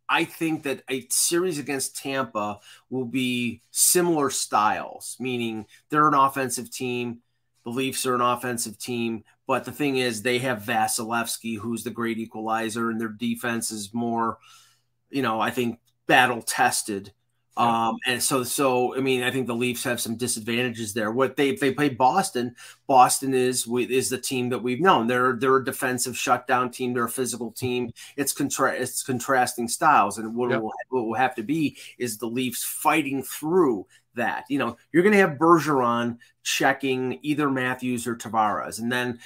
[0.08, 2.58] I think that a series against Tampa
[2.90, 7.20] will be similar styles, meaning they're an offensive team.
[7.64, 11.90] The Leafs are an offensive team, but the thing is, they have Vasilevskiy, who's the
[11.90, 14.38] great equalizer, and their defense is more,
[15.10, 17.12] you know, I think battle tested.
[17.56, 21.10] Um, and so, so I mean, I think the Leafs have some disadvantages there.
[21.10, 22.54] What they if they play Boston,
[22.86, 25.08] Boston is is the team that we've known.
[25.08, 26.94] They're they're a defensive shutdown team.
[26.94, 27.90] They're a physical team.
[28.16, 32.28] It's contra- it's contrasting styles, and what, will, what will have to be is the
[32.28, 34.44] Leafs fighting through that.
[34.48, 39.18] You know, you're going to have Bergeron checking either Matthews or Tavares, and then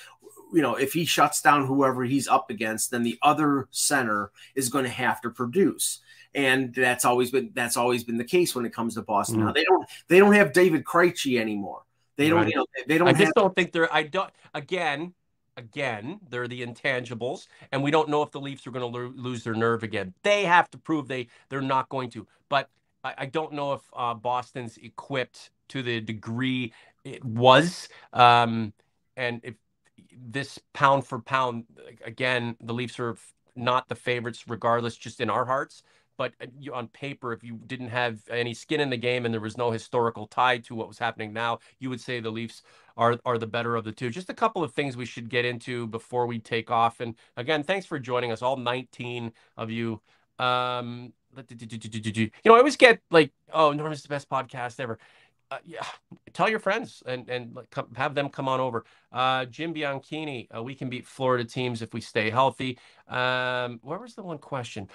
[0.54, 4.68] you know, if he shuts down whoever he's up against, then the other center is
[4.68, 6.00] going to have to produce.
[6.34, 9.40] And that's always been that's always been the case when it comes to Boston.
[9.40, 9.44] Mm.
[9.46, 11.82] Now they don't they don't have David Krejci anymore.
[12.16, 12.48] They don't right.
[12.48, 13.08] you know they don't.
[13.08, 13.92] I just don't think they're.
[13.92, 15.14] I don't again.
[15.56, 19.12] Again, they're the intangibles, and we don't know if the Leafs are going to lo-
[19.14, 20.12] lose their nerve again.
[20.24, 22.26] They have to prove they they're not going to.
[22.48, 22.68] But
[23.04, 26.72] I, I don't know if uh, Boston's equipped to the degree
[27.04, 27.88] it was.
[28.12, 28.72] Um,
[29.16, 29.54] and if
[30.16, 31.64] this pound for pound,
[32.04, 33.16] again, the Leafs are
[33.56, 35.82] not the favorites, regardless, just in our hearts.
[36.16, 39.40] But uh, on paper, if you didn't have any skin in the game and there
[39.40, 42.62] was no historical tie to what was happening now, you would say the Leafs
[42.96, 44.10] are are the better of the two.
[44.10, 47.00] Just a couple of things we should get into before we take off.
[47.00, 50.00] And again, thanks for joining us, all 19 of you.
[50.38, 54.98] Um, you know, I always get like, oh, Norman's the best podcast ever
[55.50, 55.84] uh, yeah,
[56.32, 58.84] tell your friends and and come, have them come on over.
[59.12, 62.78] Uh, Jim Bianchini, uh, we can beat Florida teams if we stay healthy.
[63.08, 64.88] Um, where was the one question?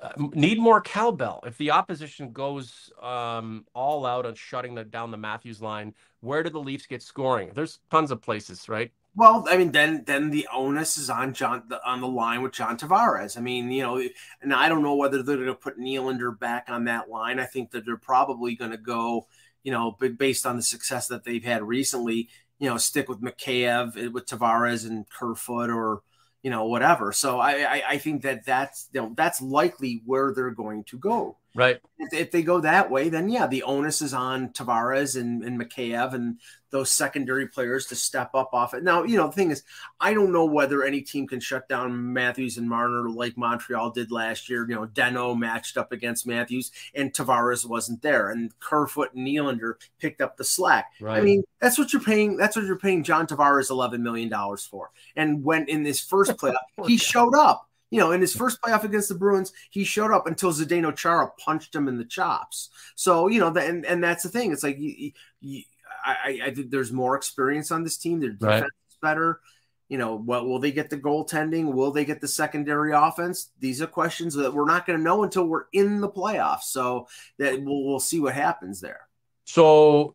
[0.00, 1.42] Uh, need more cowbell.
[1.44, 6.42] If the opposition goes um, all out on shutting the, down the Matthews line, where
[6.42, 7.50] do the Leafs get scoring?
[7.52, 8.92] There's tons of places, right?
[9.16, 12.52] Well, I mean, then then the onus is on John the, on the line with
[12.52, 13.36] John Tavares.
[13.36, 14.00] I mean, you know,
[14.40, 17.40] and I don't know whether they're going to put Nylander back on that line.
[17.40, 19.26] I think that they're probably going to go
[19.62, 23.96] you know, based on the success that they've had recently, you know, stick with Mikheyev
[23.96, 26.02] eh, with Tavares and Kerfoot or
[26.42, 27.12] you know whatever.
[27.12, 30.98] So I, I, I think that that's you know that's likely where they're going to
[30.98, 31.36] go.
[31.54, 31.80] Right.
[31.98, 35.60] If, if, they go that way, then yeah, the onus is on Tavares and, and
[35.60, 36.38] Mikheyev and
[36.70, 38.82] those secondary players to step up off it.
[38.82, 39.62] Now, you know, the thing is,
[39.98, 44.12] I don't know whether any team can shut down Matthews and Marner like Montreal did
[44.12, 44.68] last year.
[44.68, 49.74] You know, Deno matched up against Matthews and Tavares wasn't there, and Kerfoot and Nylander
[49.98, 50.92] picked up the slack.
[51.00, 51.18] Right.
[51.18, 52.36] I mean, that's what you're paying.
[52.36, 54.90] That's what you're paying John Tavares eleven million dollars for.
[55.16, 56.56] And when in this first playoff,
[56.86, 60.26] he showed up You know, in his first playoff against the Bruins, he showed up
[60.26, 62.70] until Zdeno Chara punched him in the chops.
[62.96, 64.52] So you know, the, and and that's the thing.
[64.52, 65.62] It's like you, you,
[66.04, 68.20] I, I think there's more experience on this team.
[68.20, 68.90] Their defense right.
[68.90, 69.40] is better.
[69.88, 71.72] You know, what will they get the goaltending?
[71.72, 73.50] Will they get the secondary offense?
[73.58, 76.64] These are questions that we're not going to know until we're in the playoffs.
[76.64, 79.08] So that we'll, we'll see what happens there.
[79.44, 80.14] So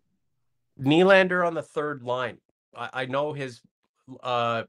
[0.80, 2.38] Nylander on the third line.
[2.76, 3.62] I, I know his
[4.22, 4.64] uh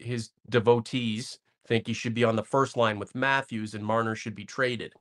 [0.00, 1.38] his devotees
[1.72, 4.92] think he should be on the first line with Matthews and Marner should be traded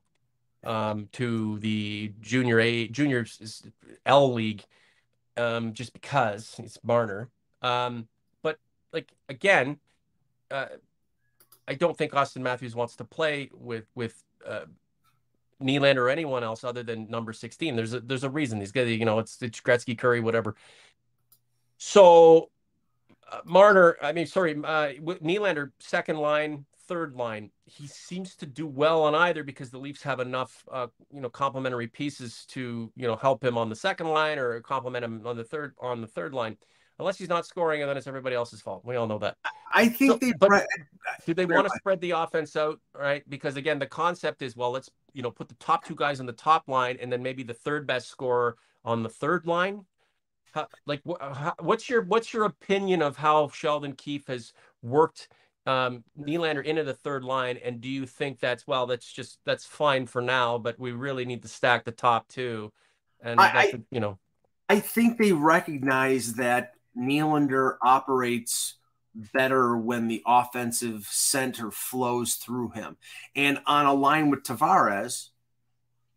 [0.63, 3.25] um, to the junior A junior
[4.05, 4.63] L league
[5.35, 7.29] um, just because it's Marner.
[7.61, 8.07] Um,
[8.41, 8.57] but
[8.93, 9.79] like again,
[10.49, 10.67] uh,
[11.67, 14.65] I don't think Auston Matthews wants to play with with uh,
[15.61, 17.75] Nylander or anyone else other than number sixteen.
[17.75, 20.55] There's a there's a reason he's got you know it's it's Gretzky, Kurri, whatever.
[21.77, 22.50] So
[23.45, 27.51] Marner, I mean, sorry, uh, Nylander, second line, third line.
[27.65, 31.29] He seems to do well on either because the Leafs have enough, uh, you know,
[31.29, 35.37] complementary pieces to, you know, help him on the second line or complement him on
[35.37, 36.57] the third on the third line.
[36.99, 38.85] Unless he's not scoring, and then it's everybody else's fault.
[38.85, 39.37] We all know that.
[39.73, 40.33] I think so, they.
[40.37, 40.67] But
[41.25, 43.27] do they want to spread the offense out, right?
[43.27, 46.25] Because again, the concept is, well, let's you know put the top two guys on
[46.25, 49.85] the top line, and then maybe the third best scorer on the third line
[50.51, 55.27] how, like how, what's your what's your opinion of how Sheldon Keefe has worked
[55.65, 59.65] um, Nylander into the third line, and do you think that's well, that's just that's
[59.65, 62.71] fine for now, but we really need to stack the top two,
[63.21, 64.17] and I, you know,
[64.69, 68.75] I think they recognize that Nylander operates
[69.13, 72.97] better when the offensive center flows through him,
[73.35, 75.29] and on a line with Tavares,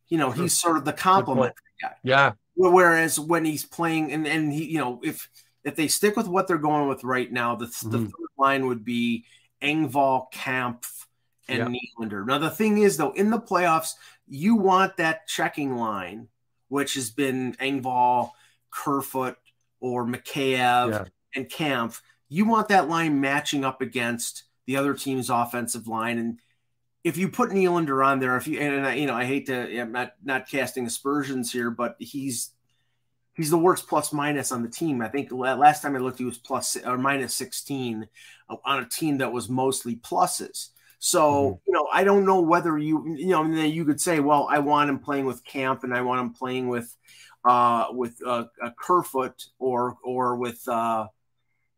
[0.08, 1.94] you know, he's sort of the complement guy.
[2.02, 5.28] Yeah, Whereas when he's playing, and and he, you know, if
[5.64, 7.90] if they stick with what they're going with right now, the, mm-hmm.
[7.90, 9.24] the third line would be
[9.62, 11.06] Engvall, Kampf,
[11.48, 11.80] and yeah.
[12.00, 12.26] Nylander.
[12.26, 13.94] Now the thing is, though, in the playoffs,
[14.26, 16.28] you want that checking line,
[16.68, 18.30] which has been Engvall,
[18.70, 19.36] Kerfoot,
[19.80, 21.04] or Mikheyev yeah.
[21.34, 22.02] and Kampf.
[22.28, 26.38] You want that line matching up against the other team's offensive line, and
[27.04, 29.80] if you put Nylander on there, if you and I, you know, I hate to,
[29.80, 32.50] I'm not not casting aspersions here, but he's
[33.34, 35.02] he's the worst plus minus on the team.
[35.02, 38.08] I think last time I looked, he was plus or minus 16
[38.64, 40.70] on a team that was mostly pluses.
[40.98, 41.58] So mm-hmm.
[41.66, 44.88] you know, I don't know whether you you know you could say, well, I want
[44.88, 46.96] him playing with Kampf and I want him playing with
[47.44, 51.08] uh, with uh, a Kerfoot or or with uh,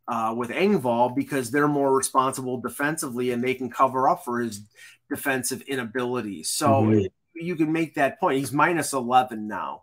[0.09, 4.63] uh, with Engvall because they're more responsible defensively and they can cover up for his
[5.11, 6.51] defensive inabilities.
[6.51, 7.07] So mm-hmm.
[7.35, 8.39] you can make that point.
[8.39, 9.83] He's minus 11 now.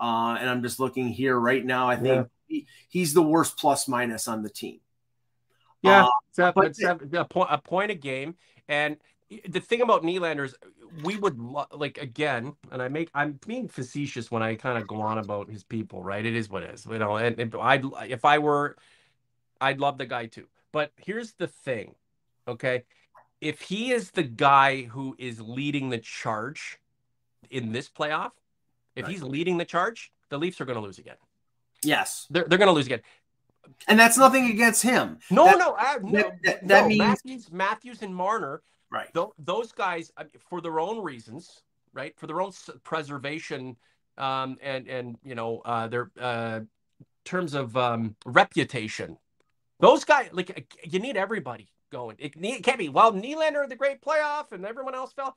[0.00, 1.88] Uh, and I'm just looking here right now.
[1.88, 2.24] I think yeah.
[2.46, 4.80] he, he's the worst plus minus on the team.
[5.82, 6.06] Yeah,
[6.38, 8.34] uh, but, a, point, a point a game.
[8.68, 8.96] And
[9.48, 10.54] the thing about Nylander is
[11.04, 14.86] we would lo- like again, and I make I'm being facetious when I kind of
[14.86, 16.24] go on about his people, right?
[16.24, 17.16] It is what it is, you know.
[17.16, 18.76] And, and I if I were,
[19.60, 20.46] I'd love the guy too.
[20.72, 21.94] But here's the thing,
[22.46, 22.84] okay?
[23.40, 26.78] if he is the guy who is leading the charge
[27.50, 28.32] in this playoff,
[28.96, 29.12] if right.
[29.12, 31.16] he's leading the charge, the Leafs are going to lose again.
[31.82, 33.02] Yes, they're they're going to lose again.
[33.86, 35.18] And that's nothing against him.
[35.30, 38.62] No, that, no, I, no, that, that, that no, means Matthews, Matthews and Marner.
[38.90, 39.12] Right.
[39.12, 40.10] Th- those guys,
[40.48, 43.76] for their own reasons, right, for their own preservation,
[44.16, 46.60] um, and and you know, uh, their uh,
[47.24, 49.18] terms of um, reputation.
[49.80, 52.16] Those guys, like, you need everybody going.
[52.18, 52.88] It, it can't be.
[52.88, 55.36] Well, Nylander the great playoff and everyone else fell.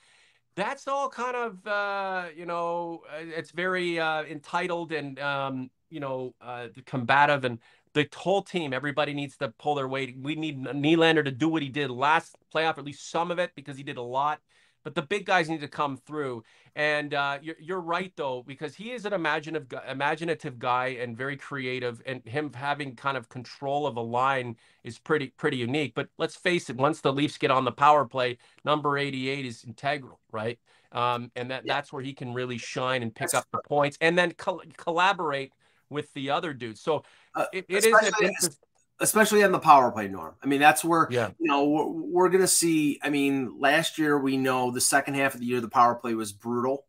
[0.55, 5.99] That's all kind of uh, you know, uh, it's very uh, entitled and um, you
[5.99, 7.59] know, uh, combative and
[7.93, 8.73] the whole team.
[8.73, 10.17] Everybody needs to pull their weight.
[10.19, 13.51] We need Nylander to do what he did last playoff, at least some of it,
[13.55, 14.41] because he did a lot
[14.83, 16.43] but the big guys need to come through.
[16.75, 21.35] And uh, you're, you're right though, because he is an imaginative, imaginative guy and very
[21.35, 25.93] creative, and him having kind of control of a line is pretty pretty unique.
[25.95, 29.63] But let's face it, once the Leafs get on the power play, number 88 is
[29.65, 30.59] integral, right?
[30.93, 31.75] Um, and that yeah.
[31.75, 35.51] that's where he can really shine and pick up the points, and then co- collaborate
[35.89, 36.79] with the other dudes.
[36.81, 37.03] So
[37.35, 38.59] uh, it, it is
[39.01, 40.35] especially on the power play norm.
[40.41, 41.31] I mean, that's where yeah.
[41.39, 42.99] you know we're, we're going to see.
[43.03, 46.13] I mean, last year we know the second half of the year the power play
[46.13, 46.85] was brutal.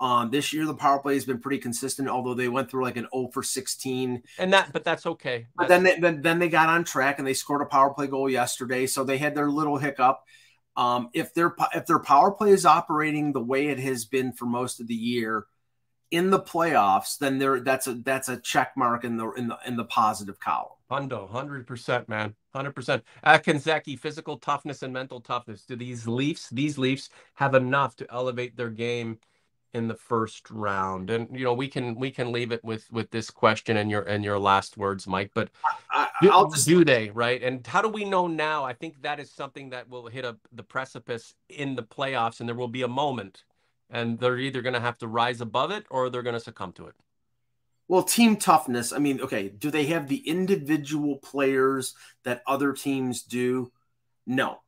[0.00, 2.96] Um, this year the power play has been pretty consistent, although they went through like
[2.96, 4.22] an 0 for 16.
[4.38, 5.46] And that, but that's okay.
[5.56, 8.08] But then they, then, then they got on track and they scored a power play
[8.08, 10.22] goal yesterday, so they had their little hiccup.
[10.76, 14.46] Um, if their if their power play is operating the way it has been for
[14.46, 15.46] most of the year
[16.10, 19.58] in the playoffs, then there that's a that's a check mark in the in the
[19.66, 20.73] in the positive column.
[20.90, 23.02] Hundo, hundred percent, man, hundred percent.
[23.24, 25.64] Akinzeki, physical toughness and mental toughness.
[25.64, 29.18] Do these Leafs, these Leafs, have enough to elevate their game
[29.72, 31.08] in the first round?
[31.08, 34.02] And you know, we can we can leave it with with this question and your
[34.02, 35.30] and your last words, Mike.
[35.34, 35.48] But
[35.90, 36.66] I, do, just...
[36.66, 37.42] do, they right?
[37.42, 38.64] And how do we know now?
[38.64, 42.48] I think that is something that will hit a the precipice in the playoffs, and
[42.48, 43.44] there will be a moment,
[43.88, 46.72] and they're either going to have to rise above it or they're going to succumb
[46.72, 46.94] to it.
[47.86, 48.92] Well, team toughness.
[48.92, 53.70] I mean, okay, do they have the individual players that other teams do?
[54.26, 54.60] No,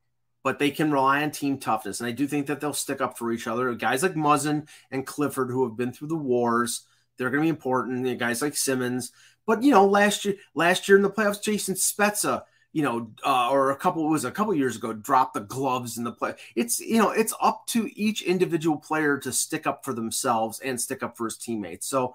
[0.42, 2.00] but they can rely on team toughness.
[2.00, 3.74] And I do think that they'll stick up for each other.
[3.74, 6.82] Guys like Muzzin and Clifford, who have been through the wars,
[7.16, 8.18] they're going to be important.
[8.18, 9.12] guys like Simmonds.
[9.46, 12.42] But, you know, last year, last year in the playoffs, Jason Spezza,
[12.72, 16.04] you know, uh, or a couple was a couple years ago, dropped the gloves in
[16.04, 16.34] the play.
[16.54, 20.78] It's you know, it's up to each individual player to stick up for themselves and
[20.78, 21.86] stick up for his teammates.
[21.86, 22.14] So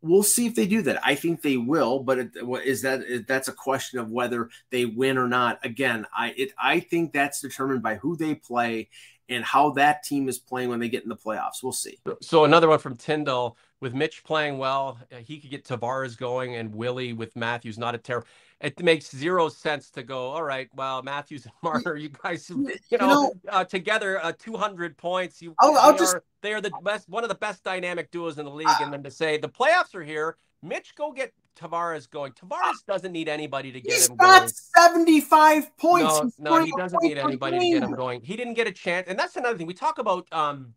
[0.00, 1.00] we'll see if they do that.
[1.04, 2.30] I think they will, but it,
[2.64, 5.58] is that that's a question of whether they win or not.
[5.64, 8.88] Again, I it I think that's determined by who they play
[9.28, 11.62] and how that team is playing when they get in the playoffs.
[11.62, 11.98] We'll see.
[12.20, 16.56] So another one from Tyndall with Mitch playing well, uh, he could get Tavares going
[16.56, 18.26] and Willie with Matthews not a terrible
[18.60, 22.56] it makes zero sense to go, all right, well, Matthews and Marner, you guys, you
[22.56, 25.40] know, you know uh, together, uh, 200 points.
[25.40, 28.38] You, I'll, I'll just, are, they are the best, one of the best dynamic duos
[28.38, 28.68] in the league.
[28.68, 32.32] Uh, and then to say the playoffs are here, Mitch, go get Tavares going.
[32.32, 34.42] Tavares doesn't need anybody to get him going.
[34.42, 36.38] He's got 75 points.
[36.38, 38.22] No, no he doesn't need anybody to get him going.
[38.22, 39.08] He didn't get a chance.
[39.08, 39.66] And that's another thing.
[39.66, 40.74] We talk about um,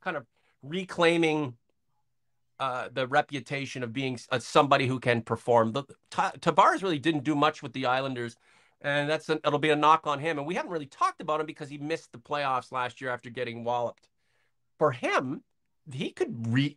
[0.00, 0.26] kind of
[0.62, 1.56] reclaiming
[2.60, 5.72] uh, the reputation of being uh, somebody who can perform.
[5.72, 8.36] The, Tavares really didn't do much with the Islanders,
[8.80, 10.38] and that's an, it'll be a knock on him.
[10.38, 13.28] And we haven't really talked about him because he missed the playoffs last year after
[13.28, 14.08] getting walloped.
[14.78, 15.42] For him,
[15.92, 16.76] he could re.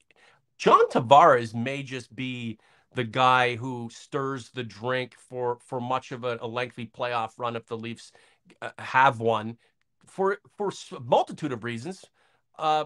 [0.58, 2.58] John Tavares may just be
[2.98, 7.56] the guy who stirs the drink for for much of a, a lengthy playoff run
[7.56, 8.12] if the Leafs
[8.60, 9.56] uh, have one
[10.08, 12.04] for for a multitude of reasons.
[12.58, 12.86] Uh,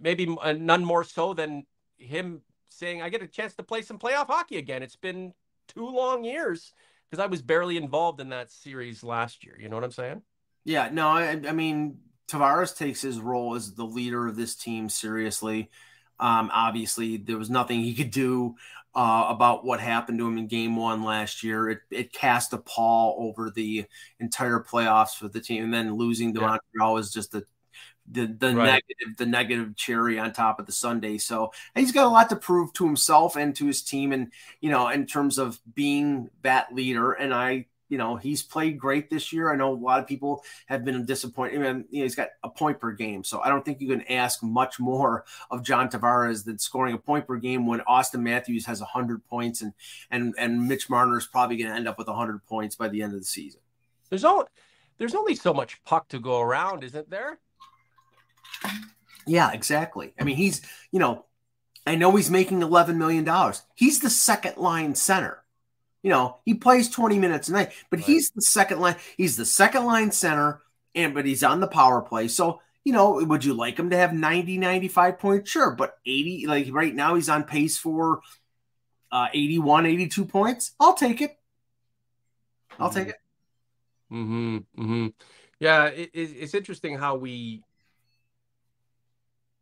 [0.00, 1.64] maybe none more so than
[1.98, 4.82] him saying, I get a chance to play some playoff hockey again.
[4.82, 5.32] It's been
[5.68, 6.72] two long years
[7.08, 9.56] because I was barely involved in that series last year.
[9.56, 10.22] You know what I'm saying?
[10.64, 11.98] Yeah, no, I, I mean,
[12.28, 15.70] Tavares takes his role as the leader of this team seriously.
[16.18, 18.56] Um, obviously, there was nothing he could do
[18.96, 21.68] uh, about what happened to him in game one last year.
[21.68, 23.84] It, it cast a pall over the
[24.18, 25.64] entire playoffs for the team.
[25.64, 26.58] And then losing to yeah.
[26.74, 27.44] Montreal was just a
[28.10, 28.64] the the right.
[28.64, 31.18] negative the negative cherry on top of the sundae.
[31.18, 34.70] So he's got a lot to prove to himself and to his team, and you
[34.70, 37.12] know, in terms of being that leader.
[37.12, 39.52] And I, you know, he's played great this year.
[39.52, 41.60] I know a lot of people have been disappointed.
[41.60, 43.88] I mean, you know, he's got a point per game, so I don't think you
[43.88, 48.20] can ask much more of John Tavares than scoring a point per game when Auston
[48.20, 49.72] Matthews has hundred points and
[50.10, 53.02] and and Mitch Marner is probably going to end up with hundred points by the
[53.02, 53.60] end of the season.
[54.10, 54.46] There's only
[54.98, 57.38] there's only so much puck to go around, isn't there?
[59.26, 60.14] Yeah, exactly.
[60.18, 60.62] I mean, he's,
[60.92, 61.26] you know,
[61.86, 63.28] I know he's making $11 million.
[63.74, 65.42] He's the second line center.
[66.02, 68.06] You know, he plays 20 minutes a night, but right.
[68.06, 68.96] he's the second line.
[69.16, 70.62] He's the second line center,
[70.94, 72.28] and but he's on the power play.
[72.28, 75.50] So, you know, would you like him to have 90, 95 points?
[75.50, 75.72] Sure.
[75.72, 78.20] But 80, like right now, he's on pace for
[79.10, 80.72] uh, 81, 82 points.
[80.78, 81.36] I'll take it.
[82.78, 82.98] I'll mm-hmm.
[82.98, 83.16] take it.
[84.12, 84.56] Mm-hmm.
[84.78, 85.06] Mm-hmm.
[85.58, 87.62] Yeah, it, it's interesting how we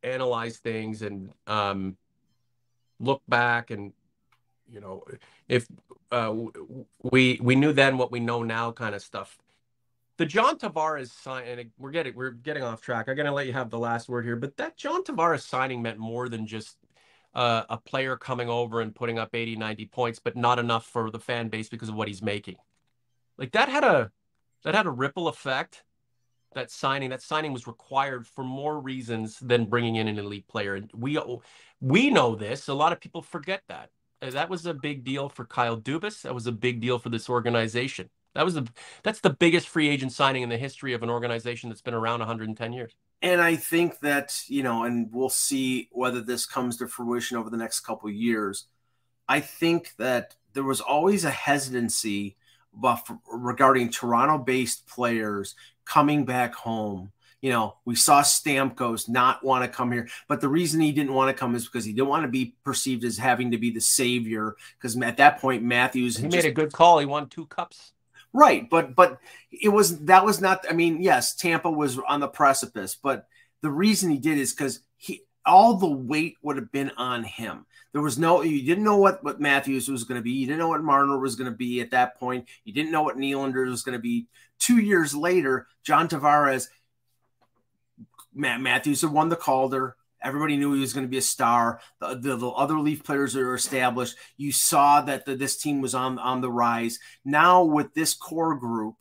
[0.03, 1.97] analyze things and um,
[3.01, 3.93] look back and
[4.70, 5.05] you know
[5.49, 5.66] if
[6.11, 6.34] uh,
[7.02, 9.38] we we knew then what we know now kind of stuff.
[10.16, 13.09] The john tavares sign and we're getting we're getting off track.
[13.09, 15.82] I'm going to let you have the last word here but that john tavares signing
[15.82, 16.76] meant more than just
[17.34, 21.11] uh, a player coming over and putting up 80 90 points but not enough for
[21.11, 22.57] the fan base because of what he's making.
[23.38, 24.11] Like that had a
[24.62, 25.82] that had a ripple effect
[26.55, 30.76] that signing that signing was required for more reasons than bringing in an elite player.
[30.76, 31.18] And we
[31.80, 32.68] we know this.
[32.68, 33.90] A lot of people forget that
[34.25, 36.22] Uh, that was a big deal for Kyle Dubas.
[36.22, 38.09] That was a big deal for this organization.
[38.35, 38.68] That was the
[39.03, 42.20] that's the biggest free agent signing in the history of an organization that's been around
[42.20, 42.97] 110 years.
[43.22, 47.51] And I think that you know and we'll see whether this comes to fruition over
[47.51, 48.66] the next couple years.
[49.29, 52.37] I think that there was always a hesitancy
[53.33, 55.55] regarding Toronto based players
[55.85, 57.12] coming back home.
[57.45, 61.12] You know, we saw Stamkos not want to come here, but the reason he didn't
[61.12, 63.70] want to come is because he didn't want to be perceived as having to be
[63.70, 64.57] the savior.
[64.78, 67.01] Because at that point, Matthews he made a good call.
[67.01, 67.92] He won two cups.
[68.32, 69.18] Right, but but
[69.53, 70.64] it was that was not.
[70.70, 73.26] I mean, yes, Tampa was on the precipice, but
[73.61, 77.66] the reason he did is because he all the weight would have been on him.
[77.92, 80.32] There was no, you didn't know what, what Matthews was going to be.
[80.32, 82.49] You didn't know what Marner was going to be at that point.
[82.64, 84.28] You didn't know what Nylander was going to be.
[84.59, 86.68] Two years later, John Tavares,
[88.35, 89.97] Matt Matthews had won the Calder.
[90.22, 91.80] Everybody knew he was going to be a star.
[92.01, 94.16] The, the, the other Leaf players are established.
[94.39, 96.99] You saw that the, this team was on, on the rise.
[97.24, 98.97] Now, with this core group,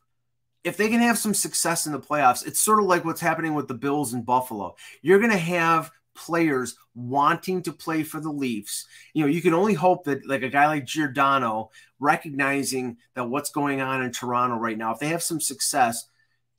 [0.66, 3.54] if they can have some success in the playoffs, it's sort of like what's happening
[3.54, 4.76] with the Bills in Buffalo.
[5.02, 8.86] You're going to have players wanting to play for the Leafs.
[9.14, 13.50] You know, you can only hope that like a guy like Giordano recognizing that what's
[13.50, 16.08] going on in Toronto right now, if they have some success,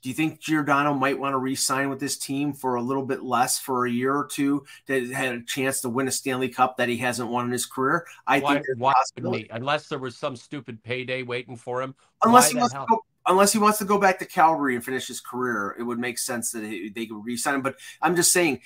[0.04, 3.22] do you think Giordano might want to re-sign with this team for a little bit
[3.22, 6.76] less for a year or two to had a chance to win a Stanley Cup
[6.76, 8.04] that he hasn't won in his career?
[8.26, 8.92] I why, think why
[9.50, 11.94] unless there was some stupid payday waiting for him.
[12.22, 15.08] Unless he wants to go, unless he wants to go back to Calgary and finish
[15.08, 17.62] his career, it would make sense that he, they could re-sign him.
[17.62, 18.60] But I'm just saying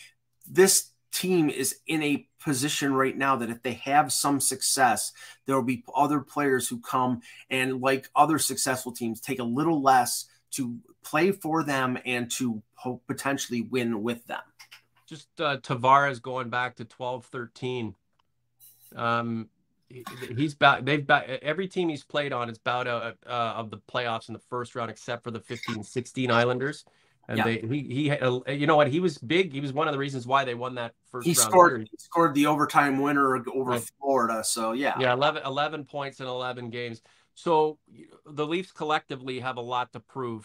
[0.50, 5.12] this team is in a position right now that if they have some success,
[5.46, 9.80] there will be other players who come and, like other successful teams, take a little
[9.80, 12.62] less to play for them and to
[13.06, 14.40] potentially win with them.
[15.08, 17.94] Just uh, Tavares going back to 12 13.
[18.96, 19.48] Um,
[19.88, 23.78] he's about they've about every team he's played on is about out uh, of the
[23.78, 26.84] playoffs in the first round except for the 15 16 Islanders
[27.28, 27.44] and yeah.
[27.44, 29.52] they he he had, you know what he was big.
[29.52, 31.26] He was one of the reasons why they won that first.
[31.26, 33.90] He scored he scored the overtime winner over right.
[34.00, 34.42] Florida.
[34.42, 37.02] So yeah, yeah, 11, 11 points in eleven games.
[37.38, 37.78] So
[38.26, 40.44] the Leafs collectively have a lot to prove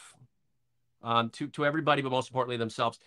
[1.02, 3.00] um, to to everybody, but most importantly themselves.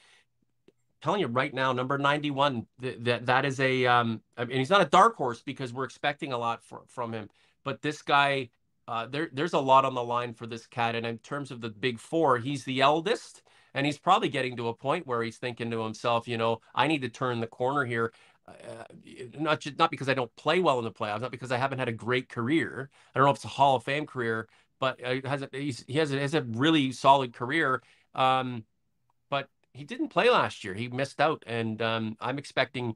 [1.01, 4.71] telling you right now, number ninety one, that that, that is a um, and he's
[4.71, 7.31] not a dark horse because we're expecting a lot for, from him.
[7.65, 8.51] But this guy,
[8.89, 11.61] uh, there there's a lot on the line for this cat, and in terms of
[11.61, 13.43] the big four, he's the eldest
[13.75, 16.89] and he's probably getting to a point where he's thinking to himself, you know, I
[16.89, 18.11] need to turn the corner here.
[18.49, 18.85] Uh,
[19.39, 21.79] not just, not because I don't play well in the playoffs, not because I haven't
[21.79, 22.91] had a great career.
[23.15, 25.95] I don't know if it's a Hall of Fame career, but uh, has a, he
[25.95, 27.83] has a, has a really solid career.
[28.15, 28.65] Um,
[29.31, 30.75] but he didn't play last year.
[30.75, 32.95] He missed out, and um, I'm expecting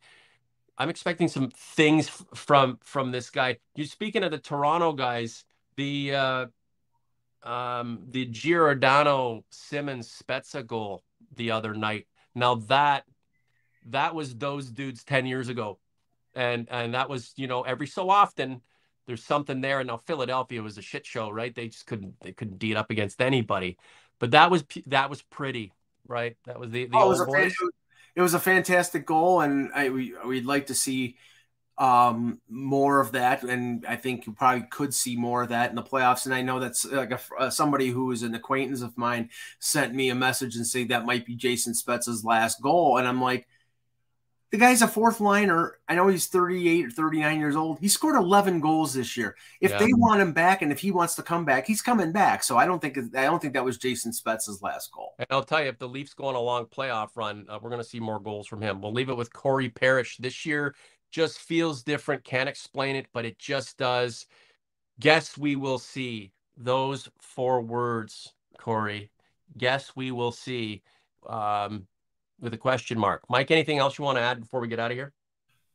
[0.78, 3.58] I'm expecting some things from from this guy.
[3.74, 5.44] You speaking of the Toronto guys,
[5.76, 6.46] the uh,
[7.42, 11.02] um, the Giordano Simmonds Spezza goal
[11.36, 12.06] the other night.
[12.34, 13.04] Now that
[13.86, 15.78] that was those dudes 10 years ago.
[16.34, 18.60] And and that was, you know, every so often
[19.06, 19.80] there's something there.
[19.80, 21.54] And now Philadelphia was a shit show, right?
[21.54, 23.78] They just couldn't they couldn't beat up against anybody.
[24.20, 25.72] But that was that was pretty,
[26.06, 26.36] right?
[26.46, 27.50] That was the, the oh, it, was a,
[28.14, 31.16] it was a fantastic goal, and I we we'd like to see
[31.78, 35.76] um, more of that, and I think you probably could see more of that in
[35.76, 36.26] the playoffs.
[36.26, 39.94] And I know that's like a, uh, somebody who is an acquaintance of mine sent
[39.94, 43.48] me a message and say that might be Jason Spezza's last goal, and I'm like,
[44.50, 45.78] the guy's a fourth liner.
[45.88, 47.78] I know he's 38 or 39 years old.
[47.78, 49.36] He scored 11 goals this year.
[49.60, 49.78] If yeah.
[49.78, 52.42] they want him back, and if he wants to come back, he's coming back.
[52.42, 55.14] So I don't think I don't think that was Jason Spezza's last goal.
[55.18, 57.70] And I'll tell you, if the Leafs go on a long playoff run, uh, we're
[57.70, 58.80] going to see more goals from him.
[58.80, 60.74] We'll leave it with Corey Parrish this year
[61.10, 62.24] just feels different.
[62.24, 64.26] Can't explain it, but it just does.
[64.98, 69.10] Guess we will see those four words, Corey.
[69.56, 70.82] Guess we will see
[71.28, 71.86] um,
[72.40, 73.22] with a question mark.
[73.28, 75.12] Mike, anything else you want to add before we get out of here?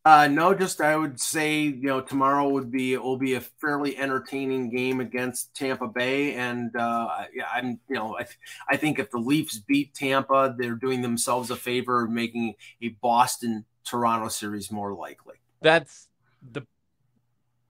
[0.05, 3.97] Uh, no, just I would say you know tomorrow would be will be a fairly
[3.97, 8.27] entertaining game against Tampa Bay, and uh, I'm you know I,
[8.69, 12.53] I think if the Leafs beat Tampa, they're doing themselves a favor of making
[12.83, 15.37] a Boston Toronto series more likely.
[15.61, 16.07] That's
[16.51, 16.67] the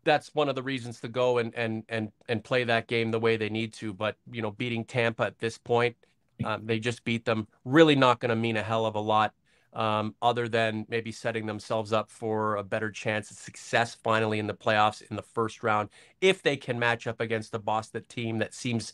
[0.04, 3.20] that's one of the reasons to go and and and and play that game the
[3.20, 3.94] way they need to.
[3.94, 5.96] But you know, beating Tampa at this point,
[6.44, 7.48] um, they just beat them.
[7.64, 9.34] Really not going to mean a hell of a lot,
[9.74, 14.48] um, other than maybe setting themselves up for a better chance of success finally in
[14.48, 15.90] the playoffs in the first round
[16.22, 18.94] if they can match up against the Boston team that seems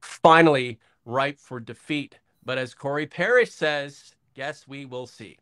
[0.00, 2.18] finally ripe for defeat.
[2.44, 5.38] But as Corey Parrish says, guess we will see.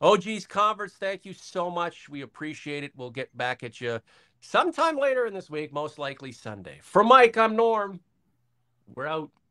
[0.00, 2.08] OG's Converse, thank you so much.
[2.08, 2.92] We appreciate it.
[2.96, 4.00] We'll get back at you
[4.40, 6.80] sometime later in this week, most likely Sunday.
[6.82, 8.00] For Mike, I'm Norm.
[8.94, 9.30] We're out.